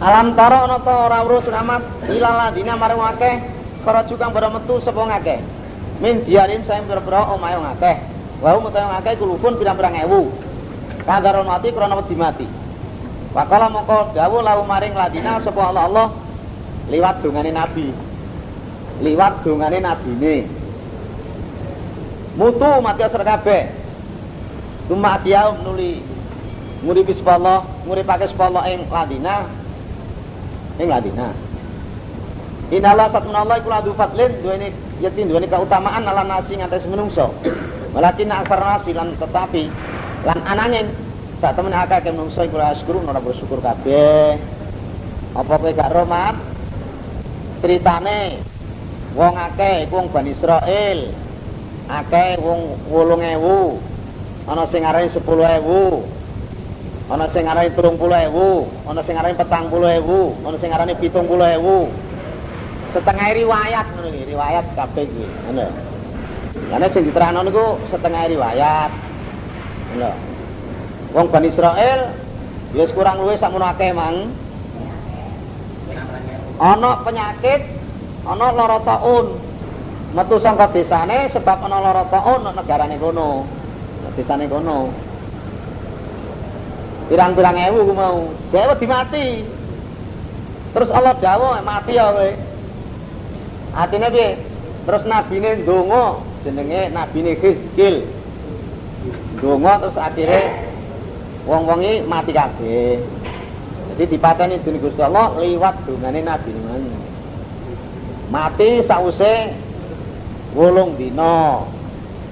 Alam 0.00 0.32
taro 0.32 0.64
ana 0.64 0.80
ta 0.80 1.12
ora 1.12 1.20
urus 1.28 1.44
rahmat 1.44 2.08
ilal 2.08 2.32
ladina 2.32 2.72
marang 2.72 3.04
akeh 3.04 3.36
kharaju 3.84 4.14
kang 4.16 4.32
pada 4.32 4.48
metu 4.48 4.80
sapa 4.80 4.96
ngakeh. 4.96 5.44
Min 6.00 6.24
diarim 6.24 6.64
sae 6.64 6.80
pira-pira 6.88 7.28
omahe 7.28 7.60
ngakeh. 7.60 7.96
Wa 8.40 8.56
hum 8.56 8.72
utawa 8.72 8.96
ngakeh 8.96 9.20
kulufun 9.20 9.60
pirang-pirang 9.60 10.00
ewu. 10.08 10.32
Kadaron 11.04 11.44
mati 11.44 11.68
krana 11.68 12.00
wedi 12.00 12.16
mati. 12.16 12.48
Wakala 13.36 13.68
mongko 13.68 14.16
dawuh 14.16 14.40
lahu 14.40 14.64
maring 14.64 14.96
ladina 14.96 15.36
sapa 15.44 15.68
Allah 15.68 15.84
Allah 15.84 16.08
liwat 16.88 17.20
dongane 17.20 17.52
nabi. 17.52 17.92
Liwat 19.04 19.44
dongane 19.44 19.84
nabine. 19.84 20.48
Mutu 22.40 22.72
mati 22.80 23.04
asar 23.04 23.20
kabeh. 23.20 23.68
Tuma 24.88 25.20
diaum 25.20 25.60
nuli 25.60 26.00
nguripi 26.88 27.12
sapa 27.20 27.36
Allah, 27.36 27.68
nguripake 27.84 28.32
sapa 28.32 28.48
Allah 28.48 28.64
ing 28.72 28.88
ladina 28.88 29.59
ing 30.80 30.88
ladina 30.88 31.28
Inallah 32.70 33.10
satmenallah 33.10 33.58
iku 33.58 33.66
ladu 33.66 33.90
fadlin 33.98 34.30
duweni 34.46 34.70
yatin 35.02 35.26
duweni 35.26 35.50
keutamaan 35.50 36.06
ala 36.06 36.22
nasi 36.22 36.54
ngantes 36.54 36.86
menungso. 36.86 37.34
Walakin 37.90 38.30
akfar 38.30 38.62
nasi 38.62 38.94
lan 38.94 39.10
tetapi 39.18 39.66
lan 40.22 40.38
ananging 40.46 40.86
saat 41.42 41.58
temen 41.58 41.74
akeh 41.74 42.14
menungso 42.14 42.46
iku 42.46 42.62
syukur 42.78 43.02
ora 43.02 43.18
bersyukur 43.18 43.58
kabeh. 43.58 44.38
Apa 45.34 45.58
kowe 45.58 45.70
gak 45.74 45.90
romat? 45.90 46.38
Ceritane 47.58 48.38
wong 49.18 49.34
iku 49.90 49.90
wong 49.90 50.06
Bani 50.14 50.30
Israil. 50.30 51.10
Akeh 51.90 52.38
wong 52.38 52.86
8000. 52.86 54.46
Ana 54.46 54.62
sing 54.70 54.86
arane 54.86 55.10
10000 55.10 56.19
ana 57.10 57.26
sing 57.26 57.42
ngarani 57.42 57.74
30.000, 57.74 58.86
ana 58.86 59.00
sing 59.02 59.14
ngarani 59.18 59.34
40.000, 59.34 60.46
ana 60.46 60.56
sing 60.62 60.68
ngarani 60.70 60.94
70.000. 60.94 62.10
Setengah 62.90 63.26
riwayat 63.34 63.86
ngono 63.94 64.08
iki, 64.14 64.22
riwayat 64.34 64.66
kabeh 64.78 65.04
iki, 65.06 65.26
ngono. 65.50 65.66
Lan 66.70 66.86
sing 66.94 67.02
diterangno 67.06 67.42
niku 67.42 67.82
setengah 67.90 68.30
riwayat. 68.30 68.90
Ngono. 69.94 70.10
Wong 71.10 71.26
Bani 71.26 71.50
Israel 71.50 72.00
ya 72.70 72.82
wis 72.86 72.94
kurang 72.94 73.18
luwih 73.18 73.34
sakmono 73.34 73.66
akeh 73.66 73.90
mang. 73.90 74.30
Ana 76.62 77.02
penyakit, 77.02 77.66
ana 78.22 78.54
lara 78.54 78.78
taun. 78.86 79.34
Metu 80.14 80.38
desane 80.42 81.26
sebab 81.30 81.58
ana 81.66 81.78
lara 81.82 82.06
taun 82.06 82.46
negarane 82.54 82.94
kono. 83.02 83.42
Desane 84.14 84.46
kono. 84.46 85.09
Pirang-pirang 87.10 87.58
ewu 87.66 87.90
ku 87.90 87.92
mau. 87.92 88.30
Dia 88.54 88.70
wedi 88.70 88.86
mati. 88.86 89.26
Terus 90.70 90.94
Allah 90.94 91.18
dawuh 91.18 91.58
mati 91.66 91.98
ya 91.98 92.14
kowe. 92.14 92.30
Atine 93.74 94.06
piye? 94.14 94.38
Terus 94.86 95.02
nabine 95.10 95.50
ndonga 95.66 96.22
jenenge 96.46 96.94
nabine 96.94 97.34
Hizkil. 97.34 98.06
Ndonga 99.42 99.72
terus 99.82 99.98
akhirnya 99.98 100.54
wong-wong 101.50 101.82
iki 101.82 102.06
mati 102.06 102.30
kabeh. 102.30 103.02
Jadi 103.90 104.02
dipateni 104.06 104.62
dening 104.62 104.78
Gusti 104.78 105.02
Allah 105.02 105.34
liwat 105.34 105.82
dongane 105.82 106.22
nabi 106.22 106.54
mana 106.54 106.94
mati 108.30 108.86
sause 108.86 109.50
wolung 110.54 110.94
dina. 110.94 111.66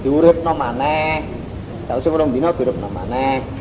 Diuripno 0.06 0.54
maneh. 0.54 1.26
Sause 1.90 2.06
wolung 2.06 2.30
dina 2.30 2.54
diuripno 2.54 2.86
maneh 2.94 3.58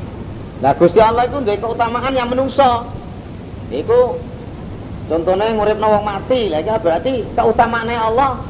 Nah 0.57 0.73
Gusti 0.73 0.97
Allah 0.97 1.29
itu 1.29 1.37
duwe 1.37 1.57
keutamaan 1.61 2.13
yang 2.13 2.33
menungso. 2.33 2.89
Iku 3.69 4.17
contohnya 5.11 5.53
ngurip 5.53 5.77
wong 5.77 6.03
mati, 6.03 6.49
lagi 6.49 6.71
berarti 6.81 7.21
keutamaannya 7.37 7.97
Allah. 7.97 8.41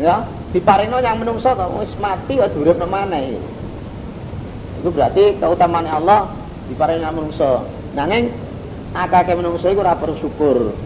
Ya, 0.00 0.24
diparino 0.52 1.00
yang 1.00 1.20
menungso 1.20 1.52
to 1.52 1.66
wis 1.80 1.92
mati 2.00 2.40
wis 2.40 2.52
urip 2.56 2.80
mana 2.88 3.20
Itu 4.80 4.88
berarti 4.92 5.36
keutamaan 5.40 5.88
Allah 5.88 6.28
diparino 6.68 7.08
yang 7.08 7.16
menungso. 7.16 7.64
Nanging 7.96 8.28
akake 8.92 9.32
menungso 9.32 9.72
iku 9.72 9.80
ora 9.80 9.96
perlu 9.96 10.16
syukur. 10.20 10.76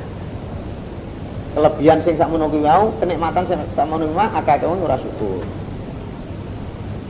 Kelebihan 1.57 2.05
sing 2.05 2.21
sak 2.21 2.29
menunggu 2.29 2.61
mau, 2.61 2.93
kenikmatan 3.01 3.43
sing 3.49 3.59
sak 3.75 3.87
menunggu 3.89 4.15
mau 4.15 4.29
akake 4.39 4.69
ora 4.69 5.01
syukur. 5.03 5.43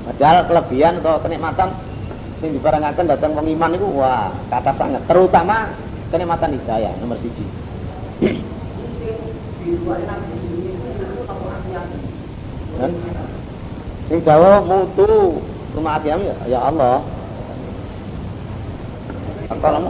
Padahal 0.06 0.46
kelebihan 0.46 1.02
atau 1.02 1.18
kenikmatan 1.18 1.68
sing 2.36 2.52
dibarengaken 2.52 3.08
datang 3.08 3.32
wong 3.32 3.48
iman 3.56 3.72
itu 3.72 3.88
wah 3.96 4.28
kata 4.52 4.72
sangat 4.76 5.02
terutama 5.08 5.72
kenikmatan 6.12 6.52
hidayah 6.52 6.92
nomor 7.00 7.16
siji. 7.18 7.44
Kan? 12.76 12.92
Sing 14.06 14.18
dawa 14.20 14.60
mutu 14.62 15.40
rumah 15.72 15.98
ya 16.04 16.16
ya 16.46 16.60
Allah. 16.60 17.00
Kalau 19.46 19.80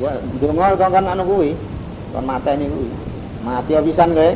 ya 0.00 0.12
donga 0.40 0.76
kan 0.76 1.04
anu 1.08 1.22
kuwi 1.24 1.50
kon 2.12 2.24
mateni 2.28 2.68
kuwi. 2.68 2.90
Mati 3.40 3.72
pisan 3.88 4.12
kowe. 4.12 4.30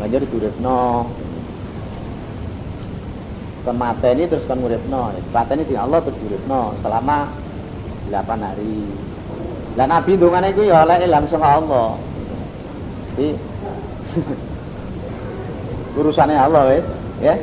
Banjur 0.00 0.24
duripno 0.32 1.04
kon 3.60 3.76
mateni 3.76 4.24
terus 4.24 4.48
kon 4.48 4.60
nguripno 4.64 5.12
pateni 5.32 5.68
di 5.68 5.76
Allah 5.76 6.00
terus 6.00 6.16
nguripno 6.16 6.74
selama 6.80 7.28
8 8.10 8.26
hari. 8.42 8.76
Dan 9.78 9.86
Nabi 9.94 10.18
ndungane 10.18 10.50
iku 10.50 10.66
ya 10.66 10.82
oleh 10.82 11.06
langsung 11.06 11.38
Allah. 11.38 11.94
Jadi 13.14 13.38
urusannya 15.98 16.36
Allah 16.36 16.62
wis 16.74 16.86
ya. 17.22 17.34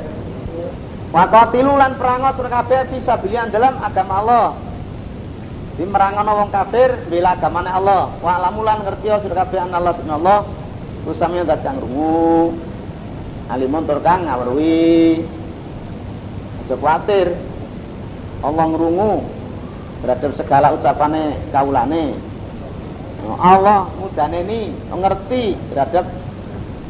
Waqatilu 1.08 1.72
lan 1.80 1.96
perango 1.96 2.36
sur 2.36 2.52
kabeh 2.52 2.84
bisa 2.92 3.16
bilian 3.24 3.48
dalam 3.48 3.80
agama 3.80 4.14
Allah. 4.20 4.48
Di 5.80 5.86
merangono 5.88 6.44
wong 6.44 6.50
kafir 6.52 7.08
bila 7.08 7.40
agamane 7.40 7.72
Allah. 7.72 8.12
Wa 8.20 8.44
lamulan 8.44 8.84
ngerti 8.84 9.08
sur 9.24 9.32
kabeh 9.32 9.64
Allah 9.64 9.96
subhanallah 9.96 10.40
usame 11.08 11.48
dat 11.48 11.64
kang 11.64 11.80
rungu. 11.80 12.52
Alimun 13.48 13.88
tur 13.88 14.04
kang 14.04 14.28
ngawruhi 14.28 15.24
Aja 16.68 16.76
khawatir. 16.84 17.32
Allah 18.44 18.66
ngrungu 18.68 19.24
terhadap 20.04 20.36
segala 20.36 20.76
ucapane 20.76 21.40
kaulane. 21.56 22.12
Allah 23.40 23.88
mudane 23.96 24.44
ini 24.44 24.76
ngerti 24.92 25.56
terhadap 25.72 26.04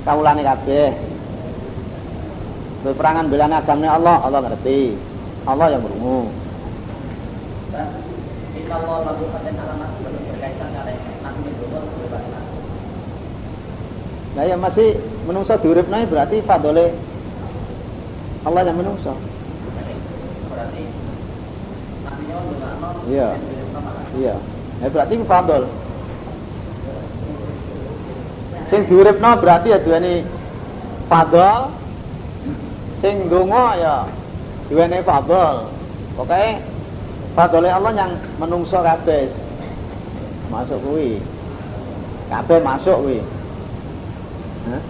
kaulane 0.02 0.42
kabeh. 0.42 0.98
Perangan 2.90 3.30
belane 3.30 3.54
agamane 3.54 3.86
Allah, 3.86 4.18
Allah 4.26 4.50
ngerti. 4.50 4.98
Allah 5.46 5.70
yang 5.70 5.86
ngrungu. 5.86 6.26
Nah 14.34 14.42
ya 14.42 14.58
masih 14.58 14.98
menungso 15.30 15.54
diuripna 15.62 16.02
berarti 16.10 16.42
fadole 16.42 16.98
Allah 18.42 18.62
yang 18.66 18.82
menungso. 18.82 19.37
Iya. 23.08 23.30
Iya. 24.20 24.36
Ya 24.84 24.88
berarti 24.94 25.16
fadol. 25.26 25.64
Sing 28.68 28.82
diuripno 28.86 29.32
berarti 29.40 29.68
ya 29.74 29.80
duweni 29.80 30.28
fadol. 31.08 31.72
Sing 33.00 33.32
donga 33.32 33.66
ya 33.80 33.96
duweni 34.68 35.00
fadol. 35.02 35.72
Pokoke 36.20 36.60
fadole 37.34 37.70
Allah 37.72 37.92
yang 37.96 38.12
menungso 38.38 38.84
kabeh. 38.84 39.32
Masuk 40.52 40.80
kuwi. 40.84 41.24
Kabeh 42.28 42.60
masuk 42.60 42.98
kuwi. 43.02 43.20
Hah? 44.68 44.82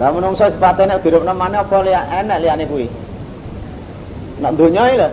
Lah 0.00 0.10
menungso 0.16 0.48
sepatene 0.48 0.96
dirupno 1.04 1.36
maneh 1.36 1.60
apa 1.60 1.76
liya 1.84 2.02
enak 2.24 2.40
liyane 2.40 2.64
kuwi? 2.64 2.88
Nak 4.40 4.52
iki 4.56 4.96
lho. 4.96 5.08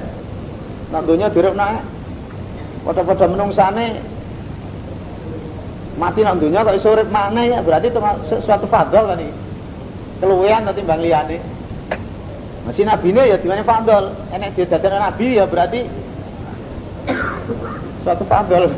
Nak 0.88 1.02
donya 1.04 1.28
dirupno 1.28 1.68
padha-padha 2.88 3.28
menungsane 3.28 4.00
mati 6.00 6.24
nak 6.24 6.40
donya 6.40 6.64
kok 6.64 6.80
iso 6.80 6.96
maneh 7.12 7.52
ya 7.52 7.60
berarti 7.60 7.92
itu 7.92 8.00
suatu 8.48 8.66
fadol 8.72 9.04
kan 9.12 9.20
iki. 9.20 9.34
Keluwean 10.24 10.64
nanti 10.64 10.82
bang 10.82 11.04
liyane. 11.04 11.38
Masih 12.66 12.84
nabi 12.88 13.12
ini 13.12 13.32
ya 13.32 13.38
di 13.38 13.48
mana 13.52 13.64
fadol. 13.68 14.16
Enek 14.32 14.56
dia 14.56 14.66
dadar 14.72 14.96
nabi 14.96 15.36
ya 15.36 15.44
berarti 15.44 15.84
suatu 18.08 18.24
fadol. 18.26 18.72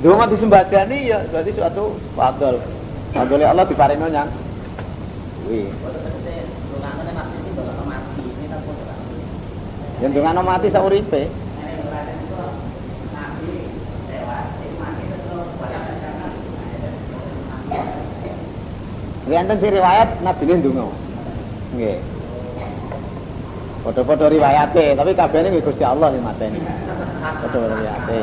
Donga 0.00 0.30
disembadani 0.30 1.10
ya 1.10 1.18
berarti 1.26 1.50
suatu 1.58 1.98
fadol. 2.14 2.62
Fadolnya 3.10 3.50
Allah 3.50 3.66
diparino 3.66 4.06
nyang. 4.06 4.30
Wih. 5.50 5.66
Yen 10.00 10.12
dongakno 10.12 10.42
mati 10.44 10.68
sauripe 10.68 11.46
si 19.58 19.68
riwayat 19.72 20.22
Nabi 20.22 20.44
ne 20.46 20.54
ndonga. 20.62 20.86
Nggih. 21.74 21.98
Padha-padha 23.86 24.26
riwayate, 24.26 24.98
tapi 24.98 25.14
kabehane 25.14 25.48
ini 25.54 25.62
Gusti 25.62 25.86
Allah 25.86 26.10
Foto-Foto 26.10 27.70
Riwayat 27.70 27.70
riwayate. 27.70 28.22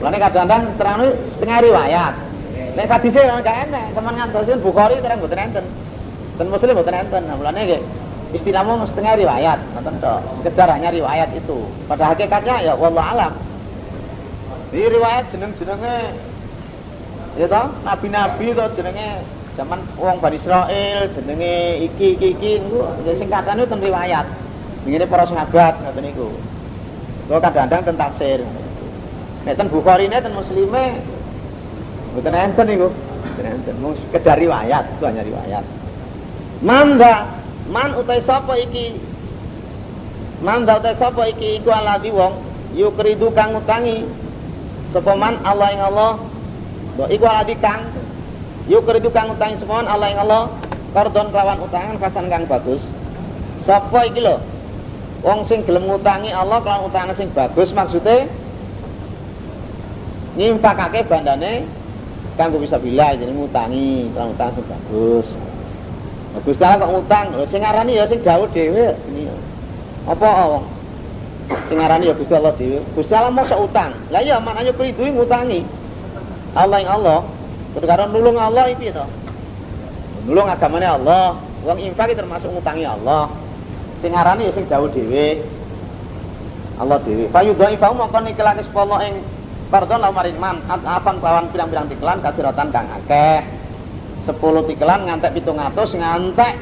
Lane 0.00 0.18
kadang-kadang 0.22 0.62
terang 0.78 1.02
setengah 1.34 1.58
riwayat. 1.66 2.14
Nek 2.78 2.86
hadise 2.86 3.20
ora 3.26 3.42
enak, 3.42 3.86
sama 3.90 4.10
ngantosin 4.14 4.62
Bukhari 4.62 5.02
terang 5.02 5.18
buat 5.18 5.34
enten. 5.34 5.66
Dan 6.38 6.46
Muslim 6.46 6.78
buat 6.78 6.90
enten. 6.90 7.22
Nah, 7.26 7.36
lalu 7.42 7.58
ini 7.58 7.76
istilahmu 8.30 8.86
setengah 8.86 9.18
riwayat, 9.18 9.58
ngoten 9.74 9.96
tok. 9.98 10.20
Sekedar 10.42 10.70
hanya 10.70 10.90
riwayat 10.94 11.30
itu. 11.34 11.66
Pada 11.90 12.14
hakikatnya 12.14 12.62
ya 12.62 12.72
wallah 12.78 13.06
alam. 13.14 13.32
Di 14.70 14.86
riwayat 14.86 15.26
jeneng-jenenge 15.34 16.14
ya 17.38 17.46
toh 17.46 17.70
nabi-nabi 17.86 18.54
to 18.54 18.64
jenenge 18.78 19.22
zaman 19.54 19.78
wong 19.98 20.18
Bani 20.22 20.38
Israel 20.38 21.10
jenenge 21.10 21.86
iki 21.90 22.14
iki 22.18 22.26
iki 22.38 22.50
niku 22.62 22.86
ya 23.02 23.12
singkatane 23.18 23.66
ten 23.66 23.82
riwayat. 23.82 24.26
Ngene 24.86 25.06
para 25.10 25.26
sahabat 25.26 25.74
ngoten 25.82 26.04
niku. 26.06 26.30
Kok 27.26 27.38
kadang-kadang 27.42 27.82
ten 27.82 27.96
tafsir. 27.98 28.40
Nek 29.42 29.54
ten 29.58 29.66
Bukhari 29.66 30.06
ne 30.06 30.22
ten 30.22 30.34
Muslime 30.34 31.02
mboten 32.14 32.34
enten 32.34 32.66
niku. 32.70 32.88
Mboten 33.34 33.46
enten. 33.58 33.74
Sekedar 34.06 34.38
riwayat, 34.38 34.86
itu 34.86 35.04
hanya 35.06 35.22
riwayat. 35.26 35.64
Manda 36.60 37.26
man 37.70 37.94
utai 37.94 38.20
sapa 38.20 38.58
iki? 38.58 38.98
Manda 40.42 40.82
utai 40.82 40.98
sapa 40.98 41.30
iki? 41.30 41.62
Iku 41.62 41.70
aladi 41.70 42.10
wong 42.10 42.34
yukridu 42.74 43.30
kang 43.32 43.54
utangi 43.54 44.04
sapa 44.90 45.14
man? 45.14 45.38
Allah 45.46 45.70
ing 45.70 45.80
Allah. 45.80 46.12
Bo 46.98 47.06
iku 47.06 47.24
aladi 47.30 47.54
kang 47.62 47.86
yukridu 48.66 49.08
kang 49.14 49.30
utangi 49.30 49.62
sapa 49.62 49.80
man? 49.80 49.86
Allah 49.86 50.08
ing 50.10 50.20
Allah. 50.20 50.42
Kardon 50.90 51.30
kelawan 51.30 51.62
utangan 51.62 51.94
kasan 52.02 52.26
kang 52.26 52.44
bagus. 52.50 52.82
Sapa 53.62 54.10
iki 54.10 54.18
lho? 54.18 54.42
Wong 55.22 55.46
sing 55.46 55.62
gelem 55.62 55.86
ngutangi 55.86 56.34
Allah 56.34 56.58
kelawan 56.58 56.90
utangan 56.90 57.14
sing 57.14 57.30
bagus 57.30 57.70
maksudnya 57.70 58.26
nyimpakake 60.34 61.04
bandane 61.06 61.66
kanggo 62.40 62.56
bisa 62.62 62.80
bila 62.80 63.12
jadi 63.12 63.28
ngutangi 63.28 64.08
kelawan 64.16 64.32
utangan 64.32 64.54
sing 64.56 64.66
bagus 64.66 65.26
Gusti 66.30 66.62
Allah 66.62 66.86
kok 66.86 66.90
ngutang, 66.94 67.26
sing 67.50 67.58
ngarani 67.58 67.98
ya 67.98 68.04
sing 68.06 68.22
dawuh 68.22 68.46
dhewe 68.54 68.94
ini. 69.10 69.26
Apa 70.06 70.46
wong? 70.46 70.64
Sing 71.66 71.76
ngarani 71.82 72.06
ya 72.06 72.14
Gusti 72.14 72.34
Allah 72.38 72.54
dhewe. 72.54 72.78
Gusti 72.94 73.12
Allah 73.18 73.34
mau 73.34 73.42
utang. 73.42 73.90
Lah 74.14 74.22
iya 74.22 74.38
maknanya 74.38 74.70
kudu 74.78 75.10
ngutangi. 75.10 75.66
Allah 76.54 76.78
yang 76.78 77.02
Allah. 77.02 77.26
Karo 77.82 78.04
nulung 78.14 78.38
Allah 78.38 78.70
iki 78.70 78.94
to. 78.94 79.02
Nulung 80.30 80.46
agamane 80.46 80.86
Allah. 80.86 81.34
Wong 81.66 81.78
infak 81.82 82.14
termasuk 82.14 82.54
ngutangi 82.54 82.86
Allah. 82.86 83.26
Sing 83.98 84.14
ngarani 84.14 84.46
ya 84.46 84.52
sing 84.54 84.64
dawuh 84.70 84.86
dhewe. 84.86 85.42
Allah 86.78 86.98
dhewe. 87.02 87.26
Fayudai 87.34 87.74
fa 87.74 87.90
mongko 87.90 88.22
nikelake 88.22 88.62
sepolo 88.62 89.02
ing 89.02 89.18
pardon 89.66 89.98
la 89.98 90.14
maring 90.14 90.38
man 90.38 90.62
apang 90.70 91.18
kawan 91.18 91.50
pirang-pirang 91.50 91.90
tiklan 91.90 92.22
kadiratan 92.22 92.70
kang 92.70 92.86
akeh. 93.02 93.59
10 94.34 94.68
tikelan 94.70 95.00
ngantek 95.06 95.32
700 95.42 96.00
ngantek. 96.00 96.54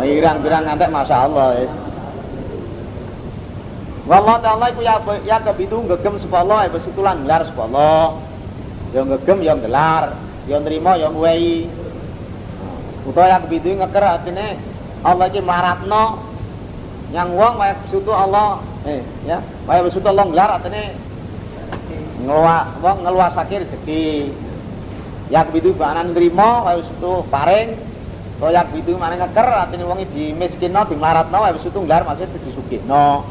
Pirang-pirang 0.00 0.62
ngantek 0.64 0.88
Masya 0.88 1.16
Allah 1.28 1.48
ya. 1.60 1.70
Wallah 4.10 4.42
ta'ala 4.42 4.74
iku 4.74 4.82
ya 4.82 4.98
ya 5.22 5.38
kebitu 5.38 5.86
ngegem 5.86 6.18
sepala 6.18 6.66
ya 6.66 6.70
besitulan 6.74 7.22
gelar 7.22 7.46
sepala 7.46 8.18
ya 8.90 9.06
ngegem 9.06 9.38
ya 9.38 9.54
gelar 9.54 10.18
ya 10.50 10.58
nrimo 10.58 10.98
ya 10.98 11.14
ngwehi 11.14 11.70
utawa 13.06 13.30
ya 13.30 13.38
kebitu 13.46 13.78
ngeker 13.78 14.02
artine 14.02 14.58
Allah 15.06 15.30
iki 15.30 15.38
maratno 15.38 16.18
yang 17.14 17.30
wong 17.38 17.54
kaya 17.54 17.78
besutu 17.86 18.10
Allah 18.10 18.58
eh 18.82 18.98
ya 19.30 19.38
kaya 19.70 19.86
besutu 19.86 20.10
Allah 20.10 20.26
gelar 20.26 20.50
artine 20.58 20.98
ngeluas 22.26 22.66
wong 22.82 22.98
ngeluasake 23.06 23.62
rezeki 23.62 24.34
yak 25.30 25.54
bidu 25.54 25.72
banan 25.78 26.10
nrimo 26.10 26.66
kaya 26.66 26.82
itu 26.82 27.12
paring 27.30 27.78
to 28.42 28.46
yak 28.50 28.66
bidu 28.74 28.98
mana 28.98 29.14
ngeker 29.14 29.46
artine 29.46 29.86
wong 29.86 30.02
di 30.10 30.34
miskinno 30.34 30.82
di 30.90 30.98
maratno 30.98 31.38
kaya 31.46 31.54
itu 31.54 31.78
nglar 31.78 32.02
maksud 32.02 32.28
disugihno 32.42 33.22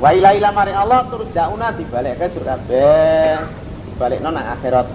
wa 0.00 0.08
ila 0.14 0.30
ila 0.32 0.48
maring 0.54 0.78
Allah 0.78 1.04
turjauna 1.10 1.74
dibalekke 1.74 2.30
sur 2.32 2.46
kabeh 2.46 3.60
dibalekno 4.00 4.32
nang 4.32 4.48
akhirat. 4.56 4.88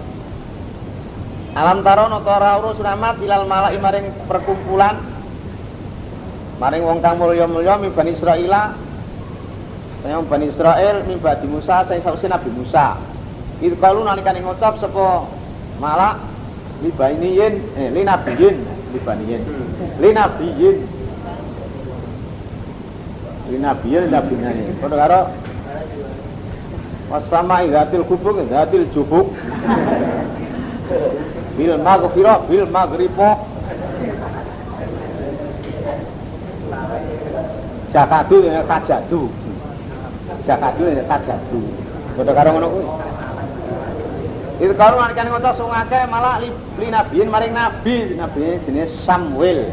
Alam 1.54 1.86
tarono 1.86 2.26
ta 2.26 2.42
ora 2.42 2.58
urus 2.58 2.82
rahmat 2.82 3.22
ilal 3.22 3.46
malai 3.46 3.78
maring 3.78 4.10
perkumpulan. 4.26 4.98
Maring 6.58 6.82
wong 6.82 6.98
kang 6.98 7.22
mulya-mulya 7.22 7.78
mi 7.78 7.86
Bani 7.94 8.18
Israila. 8.18 8.74
Saya 10.02 10.18
Bani 10.26 10.50
Israel 10.50 11.06
min 11.06 11.22
Bani 11.22 11.46
Musa 11.46 11.86
saya 11.86 12.02
sausi 12.02 12.26
Nabi 12.26 12.50
Musa 12.50 12.98
itu 13.60 13.76
kalau 13.80 14.04
nalikane 14.04 14.44
ngucap 14.44 14.76
sapa 14.76 15.24
malak 15.80 16.20
li 16.84 16.90
baniyin 16.92 17.54
eh 17.80 17.88
li 17.92 18.02
nabiyin 18.04 18.56
li 18.92 18.98
baniyin 19.00 19.42
li 20.00 20.10
nabiyin 20.12 20.76
li 23.48 23.56
nabiyin 23.56 24.02
li 24.04 24.10
nabiyin 24.12 24.76
padha 24.80 24.96
karo 24.96 25.20
wasama 27.08 27.62
idzatil 27.64 28.02
kubuk 28.04 28.36
idzatil 28.42 28.84
jubuk. 28.90 29.30
Bil 31.56 31.72
maghfira 31.80 32.44
bil 32.44 32.68
maghribo 32.68 33.28
jakadu 37.96 38.36
ya 38.44 38.60
kajadu 38.68 39.22
jakadu 40.44 40.84
ya 40.84 41.02
kajadu 41.08 41.60
padha 42.12 42.32
karo 42.36 42.48
ngono 42.52 42.68
kuwi 42.68 42.84
itu 44.56 44.72
kalau 44.72 45.04
kan 45.04 45.28
ngotot 45.28 45.52
sungake 45.60 46.08
malah 46.08 46.40
li, 46.40 46.48
nabiin 46.88 47.28
maring 47.28 47.52
nabi, 47.52 48.16
nabi 48.16 48.56
jenis 48.64 48.88
Samuel. 49.04 49.68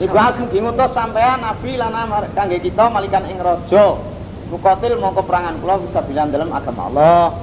Ibas 0.00 0.40
mugi 0.40 0.64
ngutus 0.64 0.96
sampean 0.96 1.44
nabi 1.44 1.76
lana 1.76 2.24
kangge 2.32 2.64
kita 2.64 2.88
malikan 2.88 3.28
ing 3.28 3.36
raja. 3.36 3.92
Mukotil 4.48 4.96
mau 4.96 5.12
perangan 5.12 5.60
kula 5.60 5.84
bisa 5.84 6.00
bilang 6.08 6.32
dalam 6.32 6.48
agama 6.48 6.88
Allah. 6.88 7.36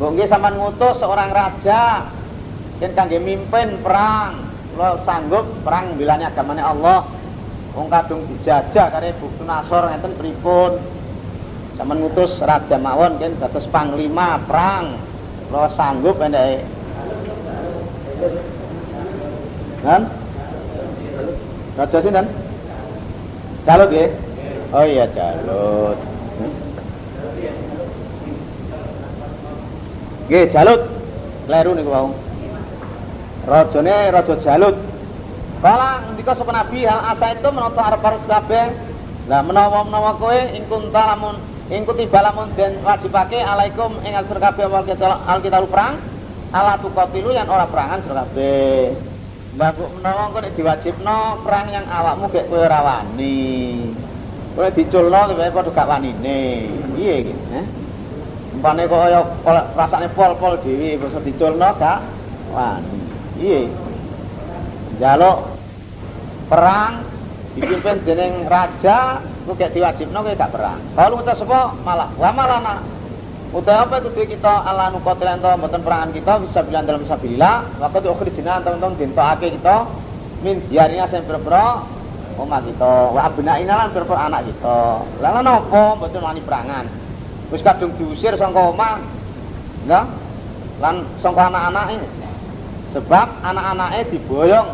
Mbok 0.00 0.10
nggih 0.16 0.24
sampean 0.24 0.56
ngutus 0.56 1.04
seorang 1.04 1.28
raja 1.28 2.08
yen 2.80 2.96
kangge 2.96 3.20
mimpin 3.20 3.76
perang. 3.84 4.32
Kula 4.72 5.04
sanggup 5.04 5.44
perang 5.60 6.00
bilane 6.00 6.32
agamane 6.32 6.64
Allah. 6.64 7.04
Wong 7.76 7.92
kadung 7.92 8.24
dijajah 8.24 8.88
kare 8.88 9.12
Bukti 9.20 9.44
Nasor 9.44 9.84
ngeten 9.92 10.16
pripun. 10.16 10.80
Sampeyan 11.76 12.08
ngutus 12.08 12.40
raja 12.40 12.80
mawon 12.80 13.20
kan 13.20 13.36
dados 13.36 13.68
panglima 13.68 14.40
perang 14.48 15.11
lo 15.52 15.68
sanggup 15.76 16.16
anda 16.16 16.56
kan 19.84 20.08
raja 21.76 21.98
sih 22.00 22.12
kan 22.12 22.26
calut 23.68 23.90
ya 23.92 24.06
oh 24.72 24.84
iya 24.88 25.04
calut 25.12 25.98
Oke, 30.22 30.48
jalut. 30.48 30.80
Kleru 31.44 31.76
niku 31.76 31.92
wau. 31.92 32.08
Rajane 33.44 34.08
raja 34.08 34.32
jalut. 34.40 34.80
Kala 35.60 36.00
ngendika 36.08 36.32
sapa 36.32 36.56
nabi 36.56 36.88
hal 36.88 37.04
asa 37.04 37.36
itu 37.36 37.48
menonton 37.52 37.84
arep-arep 37.84 38.22
kabeh. 38.24 38.72
Lah 39.28 39.44
menawa-menawa 39.44 40.16
kowe 40.16 40.32
ing 40.56 40.64
kunta 40.72 41.02
lamun 41.12 41.36
ing 41.72 41.88
kutiba 41.88 42.20
lamun 42.20 42.52
den 42.52 42.76
wajibake 42.84 43.40
alaikum 43.40 43.96
ing 44.04 44.12
al 44.12 44.28
kabeh 44.28 44.68
alkitab 45.24 45.64
perang 45.72 45.96
ala 46.52 46.76
tuqatilu 46.76 47.32
yang 47.32 47.48
ora 47.48 47.64
perangan 47.64 48.04
sira 48.04 48.28
mbok 49.52 50.00
menawa 50.00 50.32
engko 50.32 50.38
nek 50.40 50.54
diwajibno 50.56 51.44
perang 51.44 51.66
yang 51.68 51.84
awakmu 51.84 52.24
gek 52.32 52.48
kowe 52.48 52.56
ora 52.56 52.80
wani. 52.80 53.84
Kowe 54.56 54.68
diculno 54.72 55.28
kowe 55.28 55.48
padha 55.52 55.70
gak 55.76 55.88
wanine. 55.92 56.40
Piye 56.96 57.14
iki 57.20 57.34
eh 57.52 57.66
umpane 58.56 58.88
kaya 58.88 59.20
rasane 59.76 60.08
pol-pol 60.16 60.56
dhewe 60.64 60.96
bisa 60.96 61.20
diculno 61.20 61.68
gak 61.76 62.00
wani. 62.48 62.96
Piye 63.36 63.68
jaluk 64.96 65.52
perang 66.48 67.04
dipimpin 67.52 67.96
dening 68.08 68.48
raja 68.48 69.20
ku 69.44 69.52
gak 69.58 69.74
diwajibno 69.74 70.18
kowe 70.22 70.34
gak 70.34 70.52
perang. 70.52 70.80
Kalau 70.94 71.18
ngucap 71.18 71.36
sapa 71.36 71.74
malah 71.82 72.08
wa 72.18 72.30
malana. 72.30 72.76
Udah 73.52 73.84
apa 73.84 74.00
itu 74.00 74.32
kita 74.32 74.64
ala 74.64 74.88
nukotil 74.88 75.28
ento 75.28 75.52
mboten 75.60 75.84
perangan 75.84 76.08
kita 76.16 76.40
bisa 76.40 76.64
bilang 76.64 76.88
dalam 76.88 77.04
sabilillah 77.04 77.68
waktu 77.84 78.00
itu 78.00 78.08
ukhrijna 78.08 78.64
teman-teman 78.64 78.96
dintokake 78.96 79.52
kita 79.60 79.84
min 80.40 80.56
diarinya 80.72 81.04
sing 81.12 81.20
berbro 81.28 81.84
omah 82.40 82.64
kita 82.64 83.12
wa 83.12 83.20
abnaina 83.28 83.74
lan 83.84 83.88
berbro 83.92 84.16
anak 84.16 84.48
kita. 84.48 85.04
Lah 85.20 85.44
napa 85.44 86.00
mboten 86.00 86.20
wani 86.24 86.40
perangan. 86.40 86.88
Wis 87.52 87.60
kadung 87.60 87.92
diusir 88.00 88.32
saka 88.40 88.56
omah. 88.72 89.04
Lah 89.84 90.08
lan 90.80 91.06
sangka 91.22 91.46
anak-anake 91.46 92.00
sebab 92.92 93.26
anak-anake 93.40 94.00
diboyong 94.12 94.68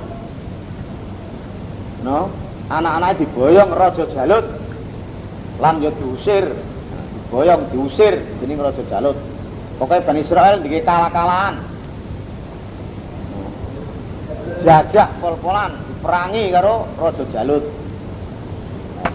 no 2.02 2.32
anak-anake 2.72 3.26
diboyong 3.26 3.70
raja 3.76 4.04
Jalut 4.16 4.44
lan 5.58 5.82
yo 5.82 5.90
diusir 5.98 6.46
diboyong 7.28 7.62
diusir 7.74 8.14
dening 8.40 8.62
raja 8.62 8.82
Jalut. 8.88 9.18
Pokoknya 9.78 10.06
Bani 10.06 10.20
Israel 10.26 10.58
dikit 10.58 10.82
kalah-kalahan 10.86 11.54
jajak 14.66 15.06
pol-polan 15.22 15.70
diperangi 15.86 16.50
karo 16.54 16.86
raja 16.98 17.24
Jalut. 17.34 17.62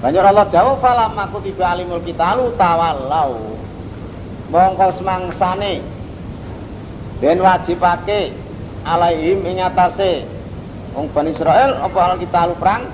Banyak 0.03 0.23
Allah 0.23 0.47
jauh 0.51 0.75
falam 0.83 1.15
aku 1.15 1.39
tiba 1.47 1.73
alimul 1.73 2.03
kitalu 2.03 2.51
tawallau. 2.59 3.39
Mongko 4.51 4.87
semangsane 4.99 5.81
dan 7.23 7.39
wajibake 7.39 8.35
alaihim 8.83 9.41
ing 9.47 9.63
atase. 9.63 10.27
Bani 10.93 11.33
Israel 11.33 11.81
apa 11.81 11.99
al 12.13 12.21
kita 12.21 12.45
lu 12.45 12.55
perang 12.61 12.85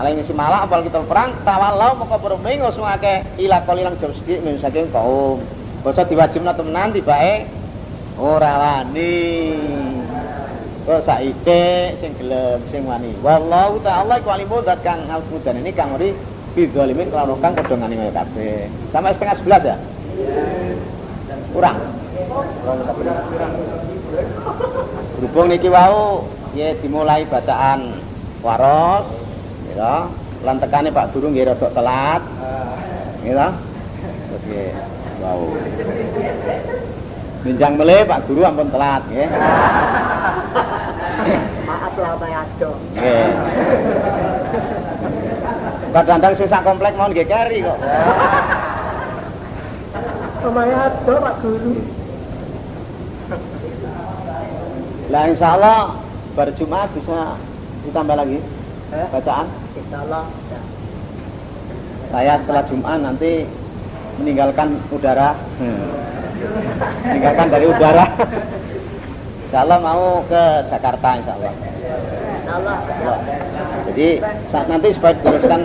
alaihim 0.00 0.24
si 0.24 0.32
malah 0.32 0.64
apa 0.64 0.80
al 0.80 0.84
kita 0.88 1.04
perang 1.04 1.36
tawallau 1.44 1.92
mongko 2.00 2.16
bermain 2.24 2.56
ngosong 2.64 2.88
ake 2.88 3.20
ila 3.44 3.60
kolilang 3.68 3.92
jauh 4.00 4.16
sedikit 4.16 4.40
min 4.48 4.56
saking 4.56 4.88
kaum. 4.88 5.44
Basa 5.84 6.08
diwajibna 6.08 6.56
temenan 6.56 6.92
tibae? 6.96 7.44
Ora 8.16 8.52
wani 8.56 9.56
kok 10.88 11.04
saike 11.04 11.94
sing 12.00 12.16
gelem 12.16 12.60
sing 12.72 12.88
wani. 12.88 13.12
Wallahu 13.20 13.80
ta'ala 13.84 14.16
iku 14.16 14.32
alimu 14.32 14.64
zat 14.64 14.80
kang 14.80 15.04
alfudan 15.08 15.60
ini 15.60 15.72
kang 15.76 15.92
uri 15.92 16.16
bidzalimin 16.56 17.12
kelawan 17.12 17.36
kang 17.44 17.52
padha 17.52 17.76
ngani 17.76 17.96
kaya 18.00 18.24
sampai 18.88 19.12
setengah 19.12 19.36
sebelas 19.36 19.62
ya? 19.68 19.76
Kurang. 21.52 21.76
Berhubung 25.20 25.48
niki 25.52 25.68
wau 25.68 26.24
ya 26.56 26.72
dimulai 26.80 27.28
bacaan 27.28 28.00
waros 28.40 29.19
ya 29.76 29.94
lan 30.40 30.56
tekane 30.58 30.88
Pak 30.90 31.12
Guru 31.12 31.30
nggih 31.30 31.46
rada 31.50 31.68
telat 31.70 32.22
ya 33.22 33.48
terus 34.28 34.42
nggih 34.48 34.70
wau 35.20 35.44
Minjang 37.40 37.72
meleh 37.80 38.04
Pak 38.04 38.28
Guru 38.28 38.44
ampun 38.44 38.68
telat 38.68 39.00
nggih. 39.08 39.28
Maaf 41.64 41.94
lah 41.96 42.12
Pak 42.20 42.30
Ado. 42.36 42.70
Nggih. 42.92 43.28
Pak 45.90 46.04
Dandang 46.04 46.34
sing 46.36 46.48
sak 46.52 46.60
komplek 46.68 46.92
mau 47.00 47.08
nggih 47.08 47.24
keri 47.24 47.64
kok. 47.64 47.78
Omahe 50.44 50.74
Ado 50.76 51.14
Pak 51.16 51.34
Guru. 51.40 51.72
Lah 55.08 55.24
insyaallah 55.32 55.96
bar 56.36 56.48
Jumat 56.60 56.92
bisa 56.92 57.40
ditambah 57.88 58.20
lagi? 58.20 58.38
Bacaan. 58.90 59.46
Insyaallah. 59.78 60.24
Ya. 60.50 60.60
Saya 62.10 62.32
setelah 62.42 62.62
Jumat 62.66 62.98
nanti 62.98 63.46
meninggalkan 64.18 64.68
udara. 64.90 65.30
meninggalkan 67.06 67.46
dari 67.52 67.66
udara. 67.70 68.06
Insyaallah 69.46 69.78
mau 69.78 70.22
ke 70.26 70.42
Jakarta 70.66 71.08
insyaallah. 71.22 71.54
Insyaallah. 71.54 72.78
Ya. 72.86 73.14
Jadi 73.90 74.08
saat 74.50 74.66
nanti 74.66 74.88
supaya 74.94 75.12
diteruskan 75.18 75.60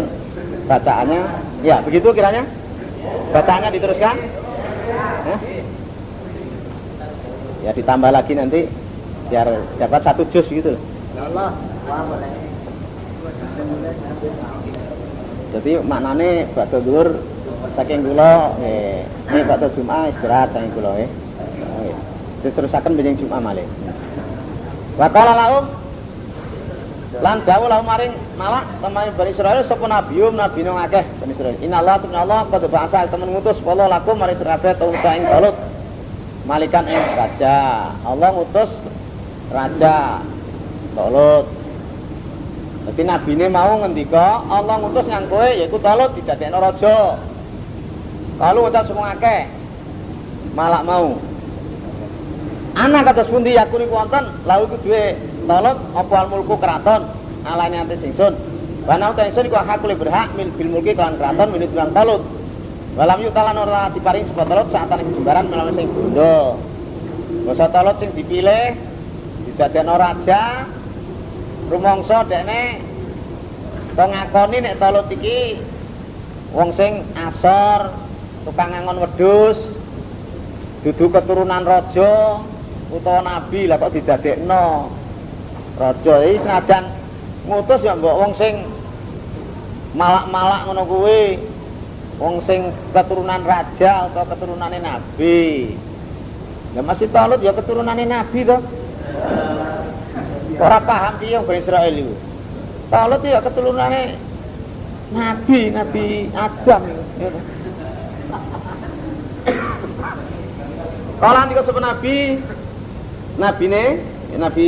bacaannya, 0.65 1.21
ya 1.61 1.77
begitu 1.81 2.09
kiranya? 2.13 2.43
Bacaannya 3.33 3.69
diteruskan? 3.73 4.15
Hah? 5.25 5.39
Ya 7.65 7.71
ditambah 7.73 8.13
lagi 8.13 8.33
nanti 8.37 8.69
biar 9.33 9.49
dapat 9.81 10.01
satu 10.05 10.21
jus 10.29 10.45
gitu. 10.45 10.77
Boleh. 11.17 12.44
Jadi 15.55 15.71
maknane 15.87 16.51
bakso 16.51 16.83
dhuwur 16.83 17.15
saking 17.79 18.03
kula 18.03 18.51
nggih. 18.59 19.07
Ini 19.31 19.39
bakso 19.47 19.67
Jumat 19.73 20.11
istirahat 20.11 20.51
saking 20.51 20.71
nggih. 20.75 21.07
Nggih. 21.07 21.95
Diterusaken 22.43 22.91
benjing 22.99 23.15
Jumat 23.23 23.39
malih. 23.39 23.65
Wa 24.99 25.07
qala 25.11 25.33
lahum 25.35 25.65
lan 27.23 27.39
dawuh 27.47 27.71
lahum 27.71 27.87
maring 27.87 28.11
malah 28.35 28.67
teman 28.83 29.07
Bani 29.15 29.31
Israil 29.31 29.63
sapa 29.63 29.87
nabium 29.87 30.35
nabi 30.35 30.67
nang 30.67 30.75
akeh 30.83 31.03
Bani 31.23 31.31
Israil. 31.31 31.55
Innallaha 31.63 32.03
subhanallah 32.03 32.39
qad 32.51 32.63
ba'asa 32.67 33.07
temen 33.07 33.31
ngutus 33.31 33.63
wala 33.63 33.87
lakum 33.87 34.19
maring 34.19 34.35
sirabe 34.35 34.75
tau 34.75 34.91
ing 34.91 35.23
talut 35.23 35.55
malikan 36.43 36.83
ing 36.83 36.99
raja. 37.15 37.89
Allah 38.03 38.29
ngutus 38.35 38.71
raja 39.47 40.19
Talut. 40.95 41.54
Jadi 42.85 43.01
nabi 43.01 43.33
ini 43.33 43.49
mau 43.49 43.81
ngendika 43.81 44.45
Allah 44.45 44.77
ngutus 44.77 45.09
yang 45.09 45.25
kowe 45.25 45.49
yaitu 45.49 45.77
Talut 45.81 46.13
didadekno 46.13 46.61
raja. 46.61 47.17
Kalau 48.37 48.67
ngucap 48.67 48.85
semua 48.85 49.17
akeh 49.17 49.49
malak 50.53 50.85
mau. 50.85 51.17
Anak 52.75 53.09
kados 53.09 53.31
pundi 53.31 53.57
yakuni 53.57 53.89
wonten 53.89 54.27
lahu 54.45 54.69
iku 54.69 54.77
duwe 54.85 55.17
Talut 55.49 55.77
apa 55.97 56.13
al 56.13 56.27
mulku 56.29 56.55
keraton 56.61 57.01
alane 57.41 57.81
ante 57.81 57.97
singsun. 57.97 58.37
Wana 58.85 59.09
uta 59.09 59.25
ingsun 59.25 59.49
iku 59.49 59.57
hakul 59.57 59.97
berhak 59.97 60.29
mil 60.37 60.53
bil 60.53 60.69
mulki 60.77 60.93
kelan 60.93 61.17
keraton 61.17 61.49
minit 61.49 61.73
bilang 61.73 61.89
Talut. 61.89 62.21
Walam 62.93 63.17
yuk 63.17 63.33
talan 63.33 63.57
ora 63.57 63.89
diparing 63.89 64.29
sebab 64.29 64.45
Talut 64.45 64.67
saat 64.69 64.93
ana 64.93 65.01
jembaran 65.01 65.49
menawi 65.49 65.73
sing 65.73 65.89
bondo. 65.89 66.61
Basa 67.49 67.65
Talut 67.73 67.97
sing 67.97 68.13
dipilih 68.13 68.77
didadekno 69.49 69.97
raja 69.97 70.69
rumangsa 71.69 72.25
dekne 72.27 72.79
kok 73.95 74.09
ngakoni 74.11 74.57
nek 74.61 74.77
Talut 74.77 75.07
iki 75.07 75.57
wong 76.51 76.71
sing 76.71 77.03
asor, 77.19 77.91
tukang 78.47 78.71
ngangon 78.71 79.03
wedhus, 79.03 79.59
dudu 80.83 81.11
keturunan 81.11 81.63
raja 81.67 82.39
utawa 82.91 83.21
nabi 83.23 83.67
lah 83.67 83.79
kok 83.81 83.91
didadekno 83.91 84.91
raja 85.75 86.13
iki 86.23 86.43
senajan 86.43 86.83
ngutus 87.49 87.81
ya 87.83 87.97
mbok 87.97 88.15
wong 88.19 88.31
sing 88.37 88.67
malak-malak 89.95 90.67
ngono 90.67 90.83
kuwi 90.85 91.39
wong 92.19 92.39
sing 92.43 92.71
keturunan 92.91 93.43
raja 93.43 94.11
atau 94.11 94.23
keturunane 94.27 94.79
nabi 94.79 95.71
Ya 96.75 96.83
masih 96.83 97.07
Talut 97.07 97.39
ya 97.39 97.55
keturunane 97.55 98.03
nabi 98.03 98.43
to. 98.43 98.59
Ora 100.55 100.79
paham 100.79 101.13
piye 101.19 101.35
wong 101.35 101.57
Israel 101.59 101.91
iku. 101.91 102.15
Talut 102.87 103.21
ya 103.27 103.43
keturunane 103.43 104.15
nabi, 105.11 105.61
nabi 105.73 106.05
Adam 106.31 106.81
ya. 107.19 107.29
Kalau 111.15 111.37
nanti 111.39 111.53
kesempatan 111.55 111.89
nabi, 111.95 112.15
nabi 113.39 113.65
ne, 113.67 113.83
nabi 114.39 114.67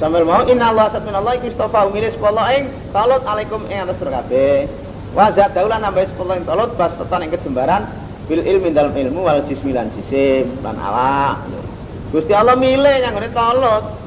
sambil 0.00 0.24
mau 0.24 0.44
inna 0.48 0.72
Allah 0.72 0.88
asad 0.88 1.04
min 1.04 1.12
Allah 1.12 1.36
iku 1.36 1.52
istofa 1.52 1.84
umile 1.84 2.08
sepuluh 2.08 2.44
ing 2.56 2.72
talut 2.96 3.20
alaikum 3.28 3.60
ing 3.68 3.84
atas 3.84 4.00
surga 4.00 4.24
kabeh. 4.24 4.64
Wazat 5.12 5.52
daulah 5.52 5.82
nambah 5.84 6.06
sepuluh 6.08 6.40
talut 6.48 6.70
pas 6.80 6.96
tetan 6.96 7.28
ing 7.28 7.30
kejembaran 7.34 7.84
bil 8.24 8.40
ilmi 8.40 8.72
dalam 8.72 8.94
ilmu 8.96 9.20
wal 9.26 9.42
jismi 9.44 9.76
lan 9.76 9.92
jisim 10.00 10.48
lan. 10.64 10.80
Gusti 12.08 12.32
Allah 12.32 12.56
milih 12.56 12.96
yang 13.04 13.12
ngene 13.12 13.28
talut. 13.36 14.00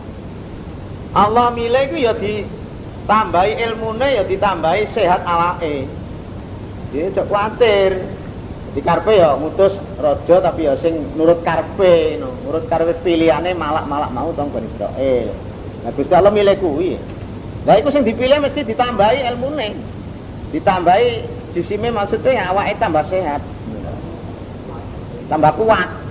Allah 1.14 1.54
milih 1.54 1.94
iku 1.94 1.98
ya 2.02 2.14
ditambahi 2.18 3.54
ilmune 3.70 4.08
ya 4.18 4.24
ditambahi 4.26 4.90
sehat. 4.90 5.22
Dia 6.90 7.10
cok 7.14 7.26
kuatir. 7.30 8.02
Di 8.74 8.82
karpe 8.82 9.22
ya 9.22 9.38
ngutus 9.38 9.78
raja 10.02 10.42
tapi 10.42 10.66
ya 10.66 10.74
sing 10.82 10.98
nurut 11.14 11.46
karpe, 11.46 12.18
no. 12.18 12.34
nurut 12.42 12.66
karpe 12.66 12.98
pilihane 13.06 13.54
malak-malak 13.54 14.10
mau 14.10 14.34
tong 14.34 14.50
Bani 14.50 14.66
Israil. 14.66 15.30
Nah 15.86 15.94
Gusti 15.94 16.14
Allah 16.18 16.34
milih 16.34 16.58
kuwi. 16.58 16.98
Lah 17.70 17.78
iku 17.78 17.94
sing 17.94 18.02
dipilih 18.02 18.42
mesti 18.42 18.66
ditambahi 18.66 19.30
ilmune. 19.30 19.78
Ditambahi 20.50 21.22
jisime 21.54 21.94
maksudnya 21.94 22.34
ya 22.34 22.44
awake 22.50 22.74
tambah 22.82 23.06
sehat. 23.06 23.46
Tambah 25.30 25.54
kuat. 25.54 26.03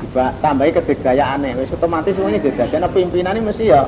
Diba, 0.00 0.32
tambahi 0.40 0.72
kedegayaane. 0.72 1.52
Wis 1.60 1.76
otomatis 1.76 2.16
semuanya 2.16 2.40
didadekno 2.40 2.88
pimpinane 2.88 3.40
mesti 3.44 3.68
ya 3.68 3.84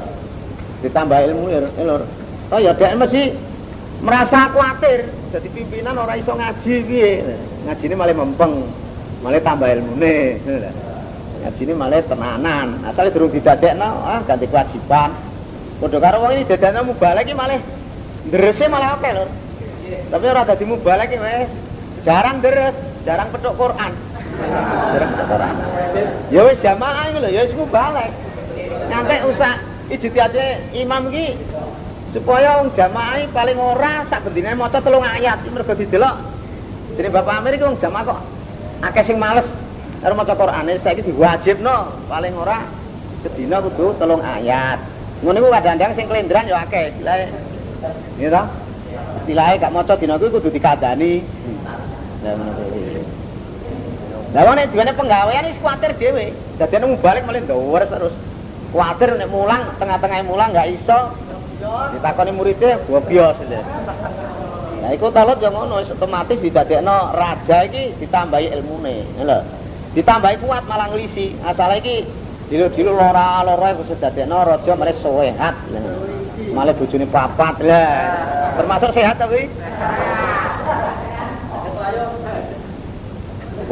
ditambah 0.84 1.18
ilmu 1.32 1.44
ya 1.48 1.60
lur. 1.88 2.04
Oh 2.52 2.60
ya 2.60 2.76
dhek 2.76 3.00
mesti 3.00 3.32
merasa 4.04 4.52
khawatir 4.52 5.08
jadi 5.32 5.48
pimpinan 5.56 5.96
orang 5.96 6.20
iso 6.20 6.36
ngaji 6.36 6.74
piye. 6.84 7.24
Ngajine 7.64 7.94
malah 7.96 8.12
mempeng. 8.12 8.54
Malah 9.24 9.40
tambah 9.40 9.68
ilmune. 9.72 10.36
Ngajine 11.42 11.72
malah 11.72 12.04
tenanan. 12.04 12.76
Asale 12.84 13.08
durung 13.08 13.32
didadekno 13.32 13.88
ah 14.04 14.20
ganti 14.28 14.44
kewajiban. 14.44 15.16
Padha 15.80 15.98
karo 15.98 16.22
wong 16.22 16.32
ini 16.36 16.44
dadane 16.46 16.78
mubalek 16.86 17.26
iki 17.26 17.34
malah 17.34 17.58
ndrese 18.28 18.68
malah 18.68 19.00
oke 19.00 19.10
lho. 19.16 19.24
Tapi 20.12 20.24
ora 20.28 20.44
dadi 20.44 20.64
mubalek 20.68 21.08
iki 21.08 21.18
wis 21.18 21.50
jarang 22.04 22.38
deres, 22.44 22.76
jarang 23.08 23.32
petuk 23.32 23.56
Quran. 23.56 24.11
Ya 26.32 26.40
wis 26.48 26.58
jamaah 26.64 27.12
iki 27.12 27.18
lho, 27.20 27.28
ya 27.28 27.42
wis. 27.44 27.52
Ngantek 28.88 29.20
usah 29.28 29.52
ijtihade 29.92 30.46
imam 30.76 31.12
iki 31.12 31.36
supaya 32.12 32.60
wong 32.60 32.72
jamaah 32.76 33.24
paling 33.32 33.56
ora 33.56 34.04
sak 34.08 34.24
bendine 34.28 34.52
maca 34.52 34.80
telung 34.80 35.04
ayat 35.04 35.40
iki 35.44 35.50
mergo 35.52 35.72
didelok. 35.72 36.16
Jadi 36.96 37.08
Bapak 37.08 37.40
Amir 37.40 37.56
iki 37.56 37.64
wong 37.64 37.80
jamaah 37.80 38.04
kok 38.04 38.20
akeh 38.84 39.04
sing 39.04 39.16
males 39.16 39.48
karo 40.04 40.12
maca 40.18 40.34
Qur'ane 40.34 40.76
saiki 40.82 41.06
diwajibno 41.06 42.04
paling 42.10 42.34
ora 42.36 42.64
sedina 43.24 43.64
kudu 43.64 43.96
telung 43.96 44.20
ayat. 44.20 44.76
Ngono 45.22 45.38
iku 45.38 45.48
kadang-kadang 45.54 45.92
sing 45.94 46.10
kelendran 46.10 46.50
ya 46.50 46.66
akeh 46.66 46.90
istilahe. 46.90 47.26
Iya 48.18 48.28
toh? 48.28 48.46
Istilahe 49.22 49.54
gak 49.56 49.72
maca 49.72 49.94
dina 49.96 50.18
kuwi 50.18 50.34
kudu 50.34 50.48
dikandani. 50.50 51.22
Lah 52.26 52.32
ngono 52.34 52.52
kuwi. 52.58 52.91
Lah 54.32 54.56
nek 54.56 54.72
digane 54.72 54.96
penggawean 54.96 55.44
wis 55.44 55.60
kuwatir 55.60 55.92
dhewe. 56.00 56.32
Dadi 56.56 56.76
nemu 56.80 56.96
balik 57.04 57.28
malah 57.28 57.44
ndowes 57.44 57.84
terus. 57.84 58.14
Kuwatir 58.72 59.12
nek 59.20 59.28
mulang 59.28 59.76
tengah-tengah 59.76 60.24
mulang 60.24 60.56
gak 60.56 60.72
iso. 60.72 61.12
Ditakoni 61.92 62.32
muridnya 62.32 62.80
gua 62.88 63.00
bios. 63.04 63.36
Nah, 64.82 64.90
iku 64.90 65.14
talut 65.14 65.38
yang 65.38 65.54
ngono 65.54 65.78
wis 65.78 65.94
otomatis 65.94 66.42
didadekno 66.42 67.14
raja 67.14 67.62
iki 67.70 67.94
ditambahi 68.02 68.50
ilmune, 68.50 69.06
lho. 69.20 69.38
Ditambahi 69.94 70.42
kuat 70.42 70.66
malah 70.66 70.90
nglisi. 70.90 71.38
Asale 71.46 71.78
iki 71.78 72.02
dilu-dilu 72.50 72.96
lara-lara 72.96 73.78
iku 73.78 73.86
sedadekno 73.86 74.42
raja 74.42 74.72
malah 74.74 74.96
sehat. 74.96 75.54
Malah 76.50 76.74
bojone 76.74 77.06
papat 77.06 77.62
lah. 77.62 77.90
Termasuk 78.58 78.90
sehat 78.96 79.20
to 79.20 79.28
kuwi? 79.28 79.46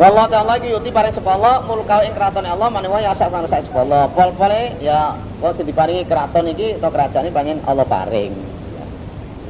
Wallah 0.01 0.33
ta'ala 0.33 0.57
iki 0.57 0.73
yuti 0.73 0.89
paring 0.89 1.13
sepala 1.13 1.61
mulkau 1.69 2.01
ing 2.01 2.17
kraton 2.17 2.49
Allah 2.49 2.73
manewa 2.73 3.05
ya 3.05 3.13
sak 3.13 3.29
kang 3.29 3.45
sak 3.45 3.69
sepala. 3.69 4.09
Pol-pole 4.09 4.81
ya 4.81 5.13
kok 5.13 5.61
sing 5.61 5.69
diparingi 5.69 6.09
kraton 6.09 6.49
iki 6.49 6.81
atau 6.81 6.89
kerajaan 6.89 7.29
ini 7.29 7.37
pengen 7.37 7.59
Allah 7.69 7.85
paring. 7.85 8.33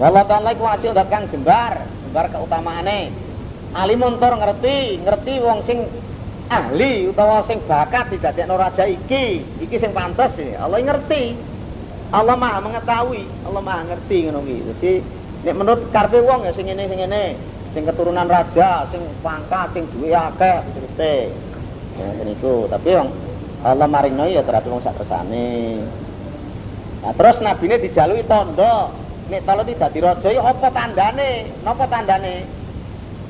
Wallah 0.03 0.27
ta'ala 0.27 0.51
iku 0.51 0.67
wajib 0.67 0.91
ndak 0.91 1.07
kang 1.07 1.31
jembar, 1.31 1.87
jembar 2.03 2.27
keutamaane. 2.35 3.15
Alimun 3.79 4.19
tur 4.19 4.35
ngerti, 4.35 4.99
ngerti 5.07 5.35
wong 5.39 5.63
sing 5.63 5.87
ahli 6.51 7.07
utawa 7.07 7.47
sing 7.47 7.63
bakat 7.71 8.11
didadekno 8.11 8.59
raja 8.59 8.91
iki. 8.91 9.47
Iki 9.63 9.77
sing 9.79 9.95
pantes 9.95 10.35
ini. 10.35 10.59
Allah 10.59 10.83
ngerti. 10.83 11.39
Allah 12.11 12.35
Maha 12.35 12.59
mengetahui, 12.59 13.23
Allah 13.47 13.63
Maha 13.63 13.87
ngerti 13.87 14.27
ngono 14.27 14.43
kuwi. 14.43 14.67
Dadi 14.67 14.93
nek 15.47 15.55
menurut 15.55 15.95
karepe 15.95 16.19
wong 16.27 16.43
ya 16.43 16.51
sing 16.51 16.67
ngene 16.67 16.91
sing 16.91 16.99
ngene, 16.99 17.39
sing 17.71 17.83
keturunan 17.87 18.27
raja, 18.27 18.87
sing 18.91 19.03
pangkat, 19.23 19.71
sing 19.75 19.85
duwe 19.95 20.11
akeh 20.11 20.59
cerite. 20.75 21.17
Ya 21.99 22.23
niku, 22.25 22.67
tapi 22.67 22.97
wong 22.97 23.09
Allah 23.61 23.89
maringno 23.89 24.25
ya 24.27 24.41
terus 24.41 24.65
wong 24.67 24.81
sak 24.81 24.97
kersane. 24.97 25.79
Nah, 27.01 27.13
terus 27.17 27.41
nabine 27.41 27.77
dijalui 27.81 28.25
tondo. 28.25 28.93
Nek 29.31 29.47
kalau 29.47 29.63
tidak 29.63 29.95
diraja 29.95 30.27
ya 30.27 30.43
apa 30.43 30.69
tandane? 30.75 31.47
Napa 31.63 31.87
tandane? 31.87 32.43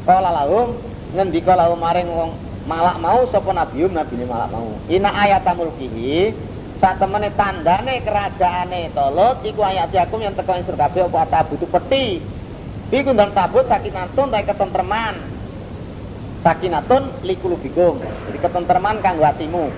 Kala 0.09 0.33
lahum 0.33 0.73
ngendika 1.13 1.53
lahum 1.53 1.77
maring 1.77 2.09
wong 2.09 2.31
malak 2.65 2.97
mau 3.05 3.21
sapa 3.29 3.53
nabium 3.53 3.93
nabine 3.93 4.25
malak 4.25 4.49
mau. 4.49 4.65
Ina 4.89 5.13
ayatamul 5.13 5.69
mulkihi 5.69 6.33
sak 6.81 6.97
temene 6.97 7.29
tandane 7.37 8.01
kerajaane 8.01 8.89
Tolut 8.97 9.45
iku 9.45 9.61
ayat 9.61 9.93
yakum 9.93 10.25
yang 10.25 10.33
teko 10.33 10.57
insur 10.57 10.73
kabeh 10.81 11.05
apa 11.05 11.29
tabutu 11.29 11.69
peti. 11.69 12.40
Iku 12.91 13.15
ndang 13.15 13.31
tabut 13.31 13.67
sakinatun 13.71 14.35
ta 14.35 14.43
ketentreman. 14.43 15.15
Sakinatun 16.43 17.03
likulubikum. 17.23 18.03
Jadi 18.03 18.39
ketentreman 18.43 18.99
kanggo 18.99 19.25
atimu. 19.27 19.71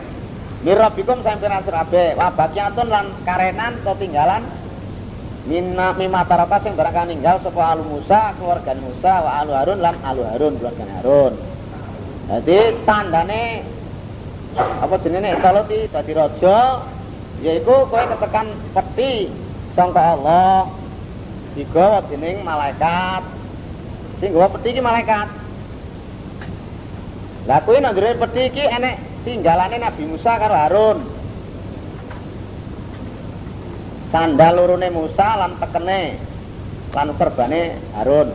Mirabikum 0.63 1.21
sampeyan 1.21 1.61
surabe 1.67 2.15
wa 2.15 2.31
bakyatun 2.33 2.87
lan 2.87 3.11
karenan 3.27 3.75
to 3.83 3.93
tinggalan 3.99 4.47
Minna 5.43 5.91
mimma 5.99 6.23
taraka 6.23 6.63
sing 6.63 6.79
barang 6.79 7.11
ninggal 7.11 7.43
sapa 7.43 7.75
alu 7.75 7.83
Musa, 7.83 8.31
keluarga 8.39 8.79
Musa 8.79 9.27
wa 9.27 9.43
alu 9.43 9.51
Harun 9.59 9.83
lan 9.83 9.99
alu 10.07 10.23
Harun, 10.23 10.55
keluarga 10.55 10.87
Harun. 10.87 11.35
Jadi 12.31 12.59
tandane 12.87 13.67
apa 14.55 14.95
jenenge 15.03 15.35
kalau 15.43 15.67
di 15.67 15.91
dadi 15.91 16.13
raja 16.15 16.79
yaiku 17.43 17.91
kowe 17.91 18.05
ketekan 18.07 18.55
peti 18.71 19.35
sangka 19.75 20.15
Allah 20.15 20.71
digawa 21.55 22.05
dening 22.09 22.45
malaikat. 22.45 23.23
Sing 24.21 24.33
gawa 24.33 24.49
peti 24.53 24.77
iki 24.77 24.83
malaikat. 24.83 25.29
Lah 27.51 27.59
kuwi 27.67 27.83
nang 27.83 27.97
peti 27.97 28.43
iki 28.49 28.65
enek 28.67 28.97
tinggalane 29.27 29.77
Nabi 29.81 30.03
Musa 30.07 30.39
karo 30.39 30.55
Harun. 30.55 30.99
sandal 34.13 34.61
lurune 34.61 34.93
Musa 34.93 35.41
lan 35.41 35.57
tekene 35.57 36.21
lan 36.93 37.09
serbane 37.17 37.81
Harun. 37.97 38.29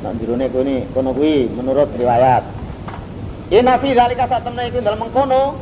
Nak 0.00 0.12
jerone 0.16 0.48
kuwi 0.48 0.88
kono 0.96 1.12
kuwi 1.12 1.52
menurut 1.52 1.92
riwayat. 1.92 2.42
Inna 3.52 3.76
fi 3.78 3.92
dzalika 3.92 4.24
satemne 4.26 4.72
iku 4.72 4.80
dalem 4.80 5.06
mengkono. 5.06 5.54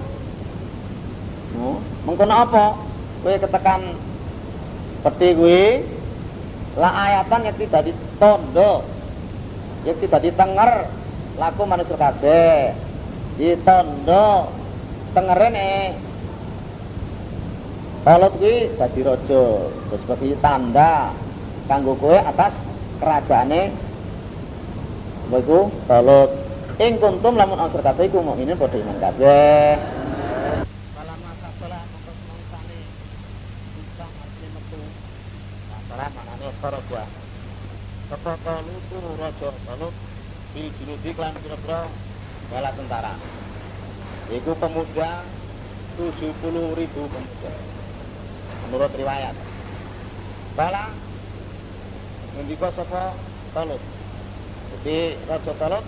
No, 1.59 1.83
mengkono 2.07 2.35
apa? 2.35 2.66
Kowe 3.27 3.35
ketekan 3.35 3.83
peti 5.03 5.29
kuwi 5.35 5.62
la 6.74 6.90
ayatan 6.90 7.46
yang 7.46 7.56
tidak 7.58 7.82
ditondo 7.87 8.82
yang 9.87 9.96
tidak 10.02 10.20
ditenger 10.26 10.70
laku 11.38 11.62
manusia 11.66 11.96
kabeh 11.98 12.74
ditondo 13.38 14.50
tengerene 15.14 15.94
kalau 18.04 18.28
kuwi 18.37 18.68
dadi 18.76 19.00
raja, 19.00 19.44
terus 19.64 20.00
sebagai 20.04 20.37
tanda 20.44 21.08
kanggo 21.64 21.96
atas 22.04 22.52
kerajaane 23.00 23.72
iku 25.32 25.72
Talut. 25.88 26.30
Ing 26.76 27.00
kuntum 27.00 27.38
lamun 27.38 27.56
ansur 27.56 27.80
kabeh 27.80 28.10
iku 28.12 28.20
mukminin 28.20 28.60
padha 28.60 28.76
iman 28.76 28.98
kabeh. 29.00 29.80
Salam 30.92 31.18
masa 31.22 31.48
salat 31.56 31.87
mongko 31.87 32.12
semangsane 32.12 32.78
bisa 33.72 34.04
artine 34.04 34.48
metu. 34.52 34.80
Antara 35.72 36.06
manane 36.12 36.48
para 36.64 36.81
buah. 36.88 37.05
Sapa 38.09 38.40
Talut 38.40 38.85
raja 39.20 39.53
Talut 39.68 39.94
bil 40.57 40.72
junudi 40.81 41.12
klan 41.12 41.37
pira-pira 41.37 41.85
bala 42.48 42.70
tentara. 42.72 43.12
Iku 44.33 44.57
pemuda 44.57 45.29
70 46.00 46.81
ribu 46.81 47.03
pemuda 47.05 47.53
menurut 48.64 48.92
riwayat. 48.96 49.37
Bala 50.57 50.88
ngendika 52.33 52.72
sapa 52.72 53.12
Talut 53.53 53.83
jadi 54.72 55.20
Raja 55.29 55.53
Talut 55.61 55.85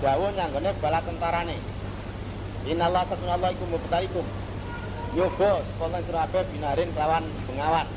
jauh 0.00 0.30
nyanggone 0.32 0.70
bala 0.80 1.04
tentarane 1.04 1.58
Inallah 2.64 3.04
satuna 3.04 3.52
ikum 3.52 3.76
mubtalikum 3.76 4.26
Yobo 5.16 5.52
sekolah 5.64 6.00
surabe 6.04 6.40
binarin 6.52 6.92
kelawan 6.96 7.24
bengawan. 7.48 7.88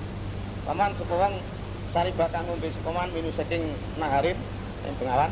Paman 0.63 0.91
sepawang 0.95 1.35
sari 1.91 2.15
bakang 2.15 2.47
ngombe 2.47 2.71
sepaman 2.71 3.11
minu 3.11 3.35
saking 3.35 3.67
naharin 3.99 4.39
yang 4.87 4.95
bengawan. 4.95 5.31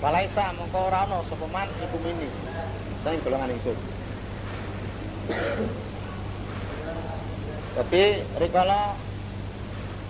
Walaisa 0.00 0.56
mongko 0.56 0.88
ora 0.88 1.04
ana 1.04 1.20
sapa 1.28 1.44
man 1.52 1.68
iku 1.76 2.00
mini. 2.00 2.24
Sing 3.04 3.20
golongan 3.20 3.52
ingsun. 3.52 3.76
Tapi 7.76 8.04
rikala 8.40 8.96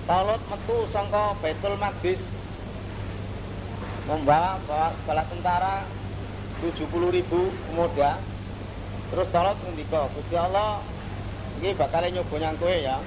Talut 0.06 0.42
metu 0.46 0.76
sangka 0.90 1.38
Baitul 1.42 1.74
Maqdis 1.78 2.22
membawa 4.06 4.58
bala 5.06 5.22
tentara 5.26 5.82
70 6.62 6.86
ribu 7.14 7.50
pemuda. 7.66 8.14
Terus 9.10 9.28
Talut 9.34 9.58
ngendika 9.66 10.06
Gusti 10.14 10.38
Allah 10.38 10.78
ini 11.58 11.74
bakal 11.74 12.06
nyoba 12.06 12.36
nyang 12.38 12.58
ya 12.78 13.02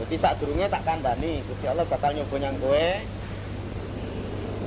jadi 0.00 0.14
saat 0.16 0.36
durungnya 0.40 0.72
tak 0.72 0.88
kandani 0.88 1.44
Gusti 1.44 1.68
Allah 1.68 1.84
bakal 1.84 2.16
nyoba 2.16 2.36
nyang 2.40 2.56
kowe. 2.56 2.88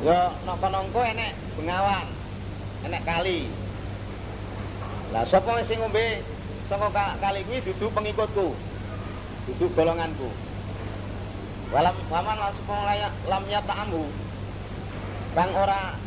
Ya 0.06 0.30
nongko-nongko 0.46 1.02
enek 1.02 1.34
bengawan 1.58 2.06
enek 2.86 3.02
kali. 3.02 3.50
Lah 5.10 5.26
sapa 5.26 5.66
sing 5.66 5.82
ngombe? 5.82 6.22
Saka 6.70 6.90
kali 7.22 7.46
kuwi 7.46 7.62
dudu 7.66 7.90
pengikutku 7.90 8.54
dudu 9.50 9.66
golonganku. 9.74 10.30
Walam 11.74 11.98
waman 12.14 12.38
langsung 12.38 12.70
layak 12.70 13.14
lamnya 13.26 13.60
ta'amu 13.66 14.06
kang 15.34 15.52
ora 15.58 15.98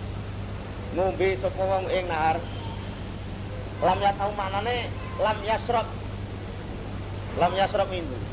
ngombe 0.94 1.34
sapa 1.34 1.58
wong 1.58 1.90
ing 1.90 2.06
nahar. 2.06 2.38
Lam 3.82 3.98
ya 4.02 4.14
tau 4.14 4.30
manane 4.38 4.86
lam 5.18 5.38
yasrab. 5.42 5.86
Lam 7.38 7.52
yasrab 7.58 7.90
minhu 7.90 8.27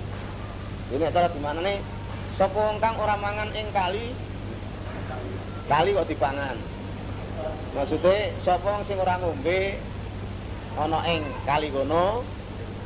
ini 0.93 1.09
cara 1.09 1.27
di 1.33 1.41
mana 1.41 1.59
nih 1.65 1.81
wong 2.37 2.77
kang 2.77 2.95
ora 3.01 3.17
mangan 3.17 3.49
ing 3.57 3.67
kali 3.73 4.13
kali 5.65 5.89
kok 5.97 6.09
dipangan 6.09 6.57
Maksudnya 7.75 8.31
wong 8.63 8.81
sing 8.87 8.95
ora 9.01 9.19
ngombe 9.19 9.75
ana 10.77 10.99
ing 11.09 11.25
kali 11.43 11.73
kono 11.73 12.21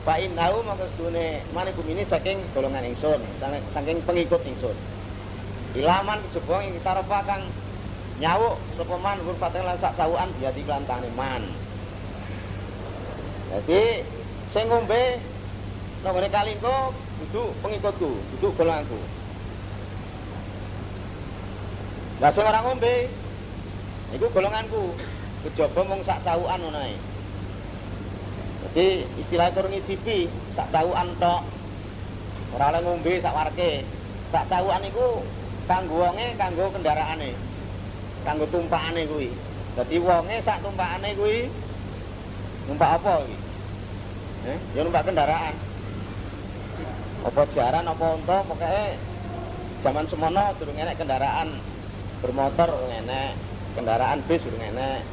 Pak 0.07 0.25
Inau 0.25 0.63
maka 0.63 0.87
sedune 0.95 1.43
manikum 1.51 1.83
ini 1.91 2.07
saking 2.07 2.39
golongan 2.55 2.87
ingsun, 2.87 3.19
saking- 3.75 4.01
pengikut 4.07 4.41
ingsun. 4.47 4.73
Ilaman 5.75 6.23
kejaba 6.31 6.63
ing 6.65 6.79
tarofa 6.81 7.19
kang 7.27 7.43
nyawuk 8.17 8.57
sapa 8.79 8.95
man 8.95 9.19
hurfaten 9.27 9.67
lan 9.67 9.77
sak 9.77 9.93
tawuan 9.99 10.31
biati 10.39 10.63
lan 10.65 10.87
tangane 10.87 11.11
man. 11.19 11.43
Jadi 13.53 14.01
sing 14.55 14.65
ngombe 14.71 15.19
ngene 16.01 16.29
kali 16.31 16.55
engko 16.57 16.95
duduk 17.19 17.51
pengikutku, 17.59 18.11
duduk 18.35 18.51
golonganku. 18.55 18.99
Lah 22.19 22.31
sing 22.31 22.43
ora 22.43 22.59
ngombe 22.63 23.07
iku 24.15 24.27
golonganku. 24.31 24.95
Kejaba 25.39 25.87
mung 25.87 26.03
sak 26.03 26.19
tawuan 26.27 26.59
ngono 26.59 26.83
ae. 26.83 26.91
Jadi 28.59 29.07
istilahnya 29.23 29.55
kurang 29.55 29.71
ngicipi, 29.71 30.27
sak 30.51 30.67
tawuan 30.67 31.15
tok. 31.15 31.47
Ora 32.59 32.75
oleh 32.75 32.83
ngombe 32.83 33.23
sak 33.23 33.31
warke. 33.31 33.87
Sak 34.35 34.51
tawuan 34.51 34.83
iku 34.83 35.23
kanggo 35.63 35.95
wonge, 36.03 36.35
kanggo 36.35 36.67
kendaraane. 36.75 37.31
Kanggo 38.27 38.45
tumpakane 38.51 39.07
kuwi. 39.07 39.31
Dadi 39.79 39.95
wonge 40.03 40.43
sak 40.43 40.59
tumpakane 40.59 41.15
kuwi 41.15 41.47
numpak 42.67 42.99
apa 42.99 43.23
iki? 43.23 43.37
Eh, 44.43 44.59
ya 44.75 44.81
numpak 44.83 45.07
kendaraan. 45.07 45.55
Apa 47.19 47.43
jaran 47.51 47.83
apa 47.83 48.05
unta 48.15 48.37
pokoke 48.47 48.95
zaman 49.83 50.07
semono 50.07 50.55
durung 50.55 50.79
enek 50.79 50.95
kendaraan 50.95 51.51
bermotor 52.23 52.79
durung 52.79 52.95
enek, 52.95 53.35
kendaraan 53.75 54.23
bis 54.23 54.47
durung 54.47 54.63
enek. 54.63 55.03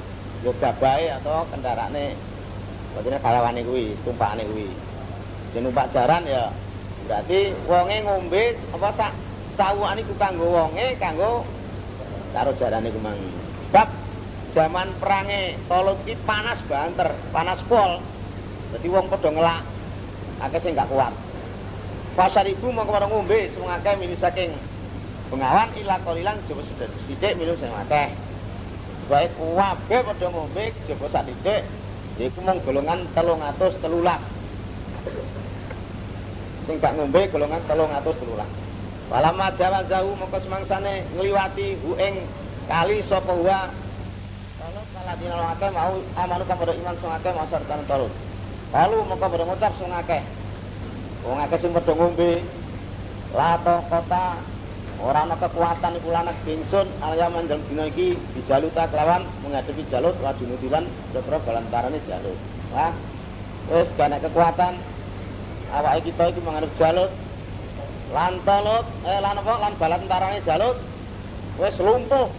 Yo 0.44 0.52
gabahe 0.54 1.10
atau 1.16 1.48
kendaraane 1.50 2.36
Maksudnya 2.96 3.20
karyawane 3.20 3.60
kuwi, 3.60 3.92
tumpakane 4.08 4.48
kuwi. 4.48 4.72
Jeneng 5.52 5.68
numpak 5.68 5.92
jaran 5.92 6.24
ya 6.24 6.48
berarti 7.04 7.52
wonge 7.68 8.00
ngombe 8.08 8.56
apa 8.72 8.88
sak 8.96 9.12
cawukan 9.52 10.00
iku 10.00 10.16
kanggo 10.16 10.48
wonge 10.48 10.96
kanggo 10.96 11.44
karo 12.32 12.56
jarane 12.56 12.88
ku 12.88 12.96
mang. 13.04 13.20
Sebab 13.68 13.88
zaman 14.56 14.96
perange 14.96 15.60
Tolut 15.68 16.08
iki 16.08 16.16
panas 16.24 16.64
banter, 16.64 17.20
panas 17.36 17.60
pol. 17.68 18.00
Dadi 18.72 18.88
wong 18.88 19.12
padha 19.12 19.28
ngelak. 19.28 19.62
Akeh 20.40 20.60
sing 20.64 20.72
gak 20.72 20.88
kuat. 20.88 21.25
Pasar 22.16 22.48
ibu 22.48 22.72
mau 22.72 22.88
ke 22.88 22.96
mana 22.96 23.12
ngombe? 23.12 23.52
Semua 23.52 23.76
akeh 23.76 23.92
milih 24.00 24.16
saking 24.16 24.48
pengawan 25.28 25.68
ila 25.84 26.00
kolilan 26.00 26.40
sudah 26.48 26.88
sithik 27.04 27.36
minum 27.36 27.52
sing 27.60 27.68
akeh. 27.68 28.08
Baik 29.12 29.36
kuwabe 29.36 30.00
padha 30.00 30.26
ngombe 30.32 30.72
coba 30.88 31.06
sak 31.12 31.28
titik 31.28 31.62
Iku 32.16 32.40
mung 32.40 32.56
golongan 32.64 33.04
telung 33.12 33.44
atus 33.44 33.76
telulas. 33.84 34.24
Sing 36.64 36.80
gak 36.80 36.96
ngombe 36.96 37.28
golongan 37.28 37.60
telung 37.68 37.92
atus 37.92 38.16
telulas. 38.16 38.48
Walama 39.12 39.52
jawa 39.52 39.84
jauh 39.84 40.16
mongko 40.16 40.40
semangsane 40.40 41.04
ngliwati 41.20 41.76
hu 41.84 42.00
ing 42.00 42.24
kali 42.64 43.04
sapa 43.04 43.36
wa 43.36 43.68
Kalau 44.56 44.82
salah 44.96 45.52
akeh 45.52 45.68
mau 45.68 46.00
amanu 46.16 46.44
pada 46.48 46.72
iman 46.72 46.94
sing 46.96 47.12
mau 47.12 47.46
sartan 47.52 47.84
tolut 47.84 48.12
Lalu 48.72 49.04
mongko 49.04 49.26
pada 49.28 49.44
ngucap 49.44 49.72
sing 49.76 49.92
akeh 49.92 50.24
Wong 51.26 51.38
akeh 51.42 51.58
sing 51.58 51.74
padha 51.74 51.92
ngombe 51.92 52.38
Lato 53.34 53.82
kota 53.90 54.38
Ora 54.96 55.28
ana 55.28 55.36
kekuatan 55.36 56.00
iku 56.00 56.08
lanak 56.08 56.32
bingsun 56.48 56.88
alaya 57.04 57.28
manjang 57.28 57.60
dina 57.68 57.84
iki 57.84 58.16
dijaluta 58.32 58.88
kelawan 58.88 59.28
menghadapi 59.44 59.84
jalut 59.92 60.16
wa 60.24 60.32
dunudilan 60.32 60.88
sepro 61.12 61.36
balantarane 61.44 62.00
jalut. 62.08 62.38
Wah, 62.72 62.96
wis 63.76 63.92
gak 63.92 64.24
kekuatan 64.24 64.80
awake 65.76 66.00
kita 66.08 66.32
iki 66.32 66.40
menghadap 66.40 66.72
jalut. 66.80 67.12
Lan 68.16 68.40
tolut, 68.48 68.88
eh 69.04 69.20
lan 69.20 69.36
apa 69.36 69.52
lan 69.60 69.72
balantarane 69.76 70.40
jalut 70.48 70.80
wis 71.60 71.76
lumpuh. 71.76 72.32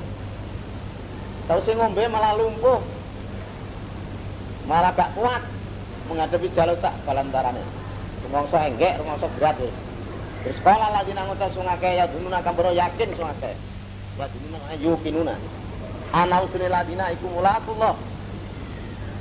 Tau 1.46 1.62
sing 1.62 1.78
ngombe 1.78 2.10
malah 2.10 2.42
lumpuh. 2.42 2.82
Malah 4.66 4.98
gak 4.98 5.14
kuat 5.14 5.46
menghadapi 6.10 6.50
jalut 6.58 6.82
sak 6.82 6.98
balantarane. 7.06 7.62
Rumangsa 8.26 8.58
enggek, 8.66 8.98
rumangsa 8.98 9.28
berat 9.38 9.56
wis. 9.62 9.76
Terus 10.48 10.58
kala 10.64 10.88
lagi 10.94 11.12
nang 11.12 11.28
ngucap 11.28 11.52
sungake 11.52 12.00
ya 12.00 12.08
dununa 12.08 12.40
kambro 12.40 12.72
yakin 12.72 13.10
sungake. 13.14 13.52
Ya 14.18 14.26
dununa 14.32 14.74
yukinuna. 14.80 15.36
Ana 16.16 16.40
usune 16.42 16.72
ladina 16.72 17.12
iku 17.12 17.28
mulatullah. 17.30 17.94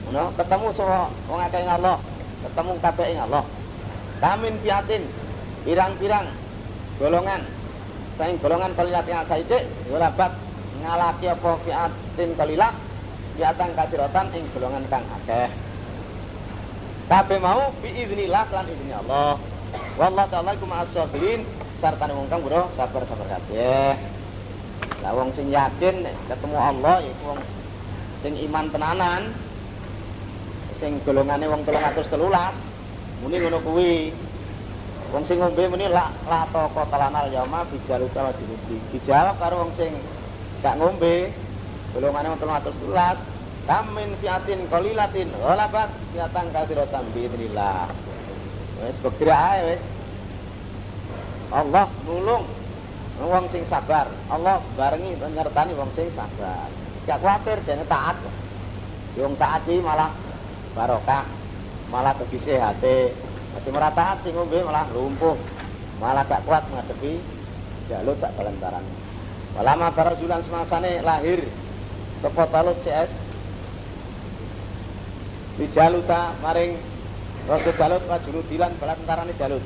Ngono, 0.06 0.30
ketemu 0.38 0.66
sama 0.70 1.10
wong 1.26 1.40
akeh 1.42 1.66
Allah, 1.66 1.98
ketemu 2.46 2.72
kabeh 2.78 3.06
ing 3.10 3.20
Allah. 3.26 3.44
Kamin 4.22 4.54
fiatin 4.62 5.02
pirang-pirang 5.66 6.30
golongan 7.02 7.42
saing 8.16 8.38
golongan 8.40 8.72
kalilat 8.72 9.04
yang 9.10 9.26
saidik 9.28 9.66
ora 9.92 10.08
bat 10.14 10.32
ngalaki 10.80 11.26
apa 11.28 11.50
fiatin 11.66 12.30
kalilah 12.38 12.72
fiatan 13.34 13.70
kasiratan 13.76 14.26
ing 14.32 14.44
golongan 14.54 14.84
kang 14.88 15.04
akeh. 15.20 15.65
Kabeh 17.06 17.38
mau 17.38 17.70
biiznillah 17.78 18.50
lan 18.50 18.66
izni 18.66 18.90
Allah. 18.90 19.38
Wallahu 19.94 20.26
ta'ala 20.26 20.58
iku 20.58 20.66
ma'as-sabirin 20.66 21.46
sarta 21.78 22.10
wong 22.10 22.26
kang 22.26 22.42
bro 22.42 22.66
sabar-sabar 22.74 23.30
kabeh. 23.30 23.94
Lah 25.06 25.12
wong 25.14 25.30
sing 25.30 25.46
yakin 25.54 26.02
ketemu 26.02 26.58
Allah 26.58 27.06
yaiku 27.06 27.30
wong 27.30 27.40
sing 28.26 28.34
iman 28.50 28.66
tenanan 28.74 29.22
sing 30.82 30.98
golongane 31.06 31.46
wong 31.46 31.62
313 31.62 32.10
muni 33.22 33.36
ngono 33.38 33.58
kuwi. 33.62 34.10
Wong 35.14 35.22
sing 35.30 35.38
ngombe 35.38 35.62
muni 35.70 35.86
la 35.86 36.10
la 36.26 36.42
toko 36.50 36.90
talanal 36.90 37.30
yauma 37.30 37.62
bijaluka 37.70 38.18
wa 38.18 38.32
dinubi. 38.34 38.82
Dijawab 38.90 39.38
karo 39.38 39.62
wong 39.62 39.72
sing 39.78 39.94
gak 40.58 40.74
ngombe 40.74 41.30
golongane 41.94 42.34
wong 42.34 42.40
313 42.42 43.35
kamin 43.66 44.14
fiatin 44.22 44.62
qalilatin 44.70 45.28
ghalabat 45.34 45.90
fiatan 46.14 46.46
katsiratan 46.54 47.04
bi 47.10 47.26
idznillah. 47.26 47.90
Wes 48.80 48.96
bekira 49.02 49.58
ae 49.58 49.60
wes. 49.74 49.82
Allah 51.50 51.86
nulung 52.06 52.46
wong 53.18 53.46
sing 53.50 53.66
sabar. 53.66 54.06
Allah 54.30 54.62
barengi 54.78 55.18
nyertani 55.18 55.74
wong 55.74 55.90
sing 55.98 56.06
sabar. 56.14 56.70
Gak 57.04 57.18
kuatir 57.18 57.58
dene 57.66 57.82
taat. 57.90 58.16
Wong 59.18 59.34
taat 59.34 59.66
malah 59.82 60.14
barokah, 60.78 61.26
malah 61.90 62.14
bagi 62.14 62.38
sehate. 62.38 63.10
Masih 63.56 63.70
ora 63.74 63.90
taat 63.90 64.22
sing 64.22 64.32
ngombe 64.38 64.62
malah 64.62 64.86
lumpuh. 64.94 65.34
Malah 65.98 66.22
gak 66.30 66.46
kuat 66.46 66.62
menghadapi 66.70 67.18
jalur 67.90 68.14
sak 68.22 68.30
balantaran. 68.38 68.84
Walama 69.56 69.88
barasulan 69.90 70.44
semasane 70.44 71.00
lahir 71.00 71.40
sapa 72.20 72.44
talut 72.52 72.76
CS 72.84 73.25
di 75.56 75.64
jaluta 75.72 76.36
maring 76.44 76.76
Raja 77.48 77.72
Jalut 77.78 78.02
wa 78.10 78.18
junudilan 78.20 78.74
balantarane 78.76 79.32
Jalut. 79.40 79.62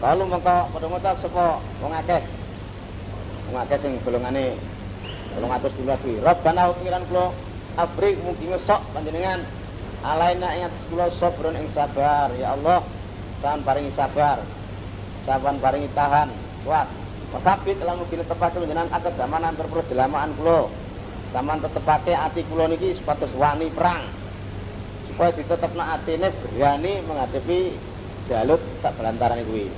Lalu 0.00 0.22
mengko 0.30 0.56
padha 0.72 0.86
ngucap 0.88 1.16
sapa 1.20 1.58
wong 1.82 1.92
akeh. 1.92 2.22
Wong 3.50 3.58
akeh 3.66 3.76
sing 3.82 3.92
golongane 4.06 4.56
812 5.36 6.00
kuwi. 6.06 6.16
Rabbana 6.24 6.72
pengiran 6.72 7.04
kula 7.10 7.34
afrik 7.76 8.16
mungkin 8.24 8.54
ngesok 8.54 8.80
panjenengan 8.96 9.42
alaina 10.06 10.54
ing 10.56 10.70
atas 10.70 10.82
kula 10.88 11.10
ing 11.52 11.68
sabar 11.74 12.30
ya 12.38 12.54
Allah. 12.56 12.80
Sahan 13.42 13.60
paringi 13.60 13.92
sabar. 13.92 14.40
Saban 15.26 15.58
paringi 15.58 15.90
tahan, 15.90 16.30
kuat. 16.62 16.86
Lan 17.36 17.98
mungkin 17.98 18.22
tepake 18.22 18.56
panjenengan 18.62 18.88
akad 18.94 19.12
damanan 19.18 19.52
terperus 19.58 19.84
delamaan 19.90 20.30
kula. 20.38 20.70
Saman 21.34 21.58
tetepake 21.58 22.14
ati 22.14 22.46
kula 22.46 22.70
niki 22.70 22.94
sepatus 22.94 23.34
wani 23.34 23.66
perang 23.74 24.06
supaya 25.16 25.32
ditetapno 25.32 25.80
atine 25.80 26.28
berani 26.28 27.00
menghadapi 27.08 27.72
jalut 28.28 28.60
sak 28.84 29.00
belantaran 29.00 29.40
kuwi. 29.48 29.72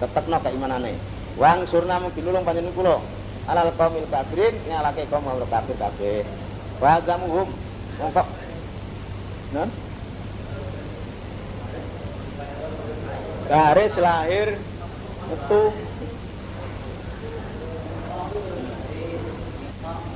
Tetepno 0.00 0.40
keimanane. 0.40 0.96
Wang 1.36 1.68
surna 1.68 2.00
mungkin 2.00 2.24
nulung 2.24 2.40
panjenengan 2.40 2.72
kula 2.72 2.96
alal 3.44 3.68
qaumil 3.76 4.08
kafirin 4.08 4.56
ngalake 4.72 5.04
kaum 5.12 5.20
kaum 5.20 5.44
kafir 5.52 5.76
kabeh. 5.76 6.24
Wa 6.80 6.96
zamuhum 7.04 7.52
mongko 8.00 8.24
non 9.52 9.68
garis 13.52 13.94
lahir 14.00 14.48
metu 15.28 15.62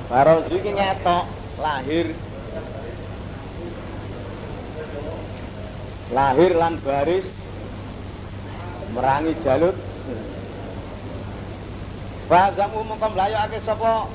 Baru 0.09 0.41
iki 0.49 0.73
nyetok 0.73 1.25
lahir 1.61 2.17
lahir 6.13 6.53
lan 6.53 6.77
baris 6.85 7.25
merangi 8.93 9.33
jalut. 9.41 9.73
Bazamu 12.25 12.81
mongko 12.85 13.07
mlayokake 13.13 13.61
sapa? 13.61 14.09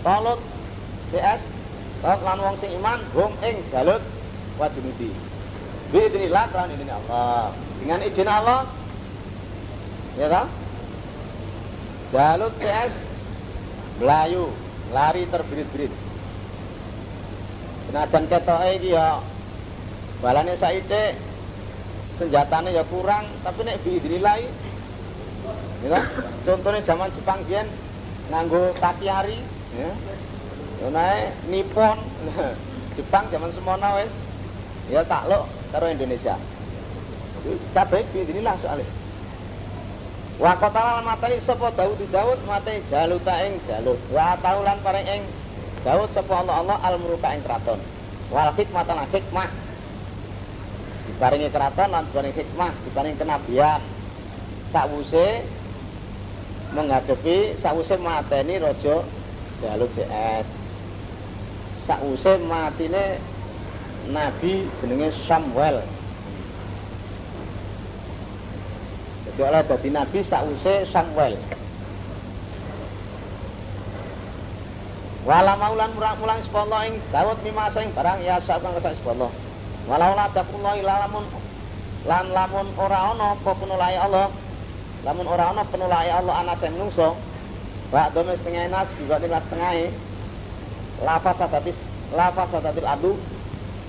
Talut 0.00 0.40
CS 1.12 1.40
lan 2.04 2.38
wong 2.40 2.56
sing 2.60 2.72
iman 2.80 3.00
hum 3.16 3.32
ing 3.44 3.56
jalut. 3.72 4.00
Wa 4.60 4.68
junudi 4.68 5.08
bi 5.90 5.98
idznillah 6.06 6.44
kan 6.52 6.68
ini 6.68 6.84
Allah. 6.88 7.52
Dengan 7.80 8.00
izin 8.04 8.28
Allah 8.28 8.68
ya 10.20 10.28
kan 10.28 10.46
jalut 12.12 12.52
CS 12.60 12.92
Melayu 14.00 14.48
lari 14.96 15.28
terbirit-birit. 15.28 15.92
Senajan 17.88 18.24
ketoke 18.28 18.68
iki 18.80 18.96
ya 18.96 19.20
balane 20.24 20.56
saite 20.56 21.16
senjatanya 22.20 22.70
ya 22.76 22.84
kurang 22.84 23.24
tapi 23.40 23.64
nek 23.64 23.80
biidznillah 23.80 24.36
ya 25.88 26.00
contohnya 26.44 26.84
zaman 26.84 27.08
Jepang 27.16 27.40
biyen 27.48 27.64
nganggo 28.28 28.76
takiari 28.76 29.40
ya. 29.74 29.90
Ya 30.80 30.88
nae 30.88 31.28
Nippon. 31.52 31.98
Jepang 32.96 33.28
zaman 33.28 33.52
semono 33.52 34.00
wis. 34.00 34.12
Ya 34.88 35.04
takluk 35.04 35.44
karo 35.72 35.86
Indonesia. 35.88 36.36
Kabeh 37.72 38.04
biidznillah 38.12 38.52
soalnya 38.60 38.84
Wa 40.40 40.56
qatala 40.56 41.04
mateni 41.04 41.36
sapa? 41.40 41.68
Daud 41.76 42.00
Daud 42.08 42.40
mate 42.48 42.80
jaluta 42.88 43.44
ing 43.44 43.60
jalut. 43.68 44.00
Wa 44.08 44.40
taulan 44.40 44.80
paring 44.80 45.04
ing 45.04 45.22
Daud 45.84 46.08
sapa 46.16 46.32
Allah 46.32 46.64
Allah 46.64 46.78
al 46.80 46.96
muruka 46.96 47.28
ing 47.36 47.44
kraton. 47.44 47.76
Wal 48.32 48.48
hikmah 48.56 48.84
lan 48.88 49.04
hikmah. 49.12 49.48
Diparingi 51.20 51.52
kraton 51.52 51.92
lan 51.92 52.08
diparingi 52.08 52.32
hikmah, 52.32 52.72
diparingi 52.80 53.20
kenabian. 53.20 53.76
Sakwuse 54.72 55.44
menghadapi 56.72 57.60
sakwuse 57.60 58.00
mateni 58.00 58.56
raja 58.56 59.04
Jalut 59.60 59.92
CS. 59.92 60.48
Sakwuse 61.84 62.40
matine 62.48 63.20
nabi 64.08 64.64
jenenge 64.80 65.12
Samuel. 65.28 65.84
Jadi 69.28 69.40
oleh 69.44 69.60
dadi 69.68 69.88
nabi 69.92 70.24
sause 70.24 70.88
Samuel. 70.88 71.36
Wala 75.28 75.52
maulan 75.60 75.92
mulang 75.92 76.16
mulang 76.16 76.40
sepuluh 76.40 76.80
ing 76.88 76.96
Daud 77.12 77.36
mima 77.44 77.68
sing 77.76 77.92
barang 77.92 78.24
ya 78.24 78.40
sak 78.40 78.64
kang 78.64 78.72
kesak 78.72 78.96
sepuluh. 78.96 79.28
Walau 79.88 80.12
la 80.12 80.26
taqullah 80.34 80.76
lamun 80.82 81.24
lan 82.08 82.24
lamun 82.32 82.66
ora 82.76 83.16
ana 83.16 83.36
apa 83.36 83.50
penulai 83.56 83.96
Allah. 83.96 84.28
Lamun 85.04 85.26
ora 85.28 85.52
ana 85.52 85.62
penulai 85.64 86.12
Allah 86.12 86.34
ana 86.44 86.52
sing 86.60 86.76
menungso. 86.76 87.16
Wa 87.88 88.12
dome 88.12 88.36
setengah 88.36 88.68
nas 88.68 88.88
juga 89.00 89.16
ning 89.18 89.32
setengah 89.32 89.72
lafaz 91.00 91.36
sadatis 91.40 91.76
lafaz 92.12 92.48
sadatil 92.52 92.88
adu. 92.88 93.12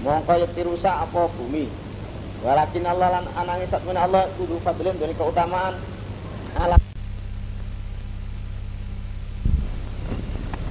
Mongko 0.02 0.34
yeti 0.40 0.62
rusak 0.66 0.96
apa 0.96 1.28
bumi. 1.38 1.68
Walakin 2.42 2.90
Allah 2.90 3.22
lan 3.22 3.26
anangi 3.38 3.70
satmina 3.70 4.10
Allah 4.10 4.26
kudu 4.40 4.58
fadlin 4.66 4.98
dari 4.98 5.14
keutamaan. 5.14 5.78
Ala 6.58 6.76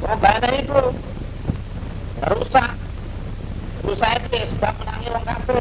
Rombana 0.01 0.49
itu 0.59 0.81
rusak 2.27 2.80
rusak 4.01 4.17
itu 4.33 4.57
sebab 4.57 4.73
menangi 4.81 5.09
wong 5.13 5.25
kafir 5.29 5.61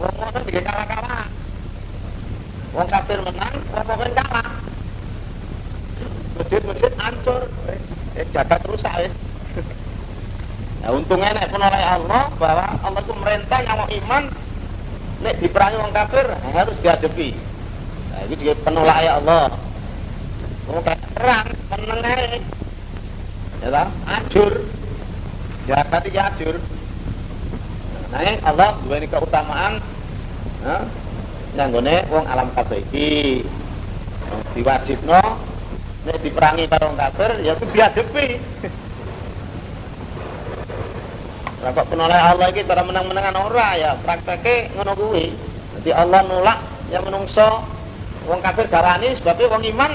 wong 0.00 0.14
ngono 0.16 0.38
juga 0.48 0.60
kalah-kalah 0.64 1.24
wong 2.72 2.88
kafir 2.88 3.18
menang 3.20 3.54
wong 3.68 3.84
mukmin 3.84 4.12
kalah 4.16 4.48
masjid-masjid 6.40 6.92
hancur 6.96 7.42
wis 8.16 8.28
jagat 8.32 8.60
rusak 8.64 8.94
wis 9.04 9.12
Nah 10.80 10.96
untungnya 10.96 11.36
nek 11.36 11.52
penolak 11.52 11.84
Allah 11.84 12.24
bahwa 12.40 12.64
Allah 12.80 13.00
itu 13.04 13.12
merintah 13.20 13.60
yang 13.60 13.76
mau 13.76 13.88
iman 13.92 14.24
nek 15.20 15.34
diperangi 15.44 15.76
wong 15.76 15.92
kafir 15.92 16.24
harus 16.56 16.80
dihadapi. 16.80 17.36
Nah, 18.08 18.20
itu 18.24 18.34
juga 18.40 18.54
penolak 18.64 18.98
ya 19.04 19.20
Allah. 19.20 19.52
Wong 20.64 20.80
perang 21.12 21.52
meneng 21.76 22.00
ae. 22.00 22.40
Ya 23.60 23.68
ta? 23.68 23.84
Ajur. 24.08 24.64
Jagat 25.68 26.02
iki 26.08 26.16
ajur. 26.16 26.56
Nah, 28.10 28.26
Allah 28.42 28.74
duweni 28.82 29.06
keutamaan 29.06 29.78
nah, 30.66 30.82
nyanggone 31.54 32.02
wong 32.10 32.26
alam 32.26 32.50
kafir 32.58 32.82
iki. 32.82 33.46
Diwajibno 34.50 35.22
nek 36.06 36.18
diperangi 36.18 36.66
karo 36.66 36.90
wong 36.90 36.98
kafir 36.98 37.30
ya 37.46 37.54
kudu 37.54 37.70
dihadapi. 37.70 38.26
Lah 41.62 41.70
kok 41.70 41.86
Allah 41.94 42.46
iki 42.50 42.66
cara 42.66 42.82
menang-menangan 42.82 43.36
ora 43.46 43.78
ya 43.78 43.90
prakteke 44.02 44.74
ngono 44.74 44.98
kuwi. 44.98 45.30
Jadi 45.78 45.90
Allah 45.94 46.26
nolak 46.26 46.58
yang 46.90 47.06
menungso 47.06 47.62
wong 48.26 48.42
kafir 48.42 48.66
garani 48.66 49.14
sebabnya 49.14 49.54
wong 49.54 49.62
iman 49.70 49.94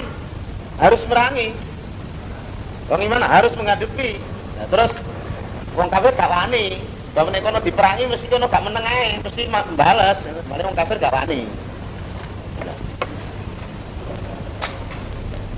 harus 0.79 1.03
merangi. 1.11 1.51
Wong 2.87 3.01
iman 3.11 3.27
harus 3.27 3.51
menghadapi. 3.59 4.15
Nah, 4.55 4.67
terus 4.71 4.95
wong 5.75 5.91
kafir 5.91 6.15
gak. 6.15 6.94
Bahwa 7.15 7.31
nek 7.31 7.41
kono 7.47 7.59
diperangi 7.63 8.11
mesti 8.11 8.27
kono 8.27 8.51
gak 8.51 8.63
meneng 8.67 8.83
ae, 8.83 9.23
mesti 9.23 9.47
balas. 9.79 10.27
Mane 10.51 10.61
wong 10.67 10.75
kafir 10.75 10.99
gak 10.99 11.15
wani. 11.15 11.47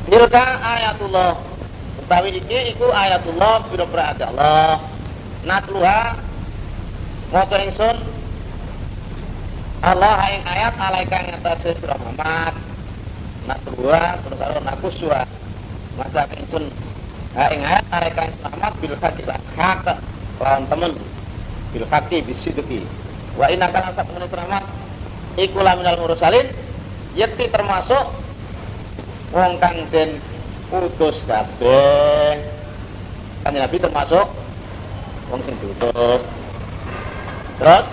Tilka 0.08 0.46
ayatullah. 0.62 1.34
Utawi 2.06 2.40
iki 2.40 2.78
iku 2.78 2.88
ayatullah 2.94 3.68
biro-biro 3.68 4.00
Allah 4.00 4.80
natluha 5.44 6.16
maca 7.32 7.58
ingsun 7.64 7.98
Allah 9.84 10.16
ing 10.32 10.44
ayat 10.48 10.74
alaika 10.76 11.18
ing 11.24 11.36
atase 11.36 11.76
sira 11.76 11.96
Muhammad 12.00 12.56
natluha 13.48 14.20
terus 14.24 14.38
karo 14.40 14.60
nakuswa 14.64 15.24
maca 15.96 16.24
ingsun 16.40 16.72
ha 17.36 17.44
ing 17.52 17.64
ayat 17.64 17.86
alaika 17.92 18.22
ing 18.28 18.36
Muhammad 18.44 18.74
bil 18.80 18.96
haqi 19.00 19.24
hak 19.56 19.86
lawan 20.40 20.64
temen 20.72 20.92
bil 21.76 21.86
haqi 21.90 22.24
bisidqi 22.24 22.84
wa 23.38 23.52
inna 23.52 23.70
kana 23.70 23.92
sabun 23.94 24.24
selamat 24.26 24.64
iku 25.38 25.62
laminal 25.62 25.98
mursalin. 26.02 26.50
Yakti 27.18 27.50
termasuk 27.50 28.14
wong 29.34 29.58
kang 29.58 29.78
den 29.90 30.22
utus 30.70 31.26
kabeh. 31.26 32.38
Kan 33.42 33.58
Nabi 33.58 33.78
termasuk 33.82 34.26
wong 35.34 35.42
sing 35.42 35.58
diutus. 35.58 36.22
Terus 37.58 37.88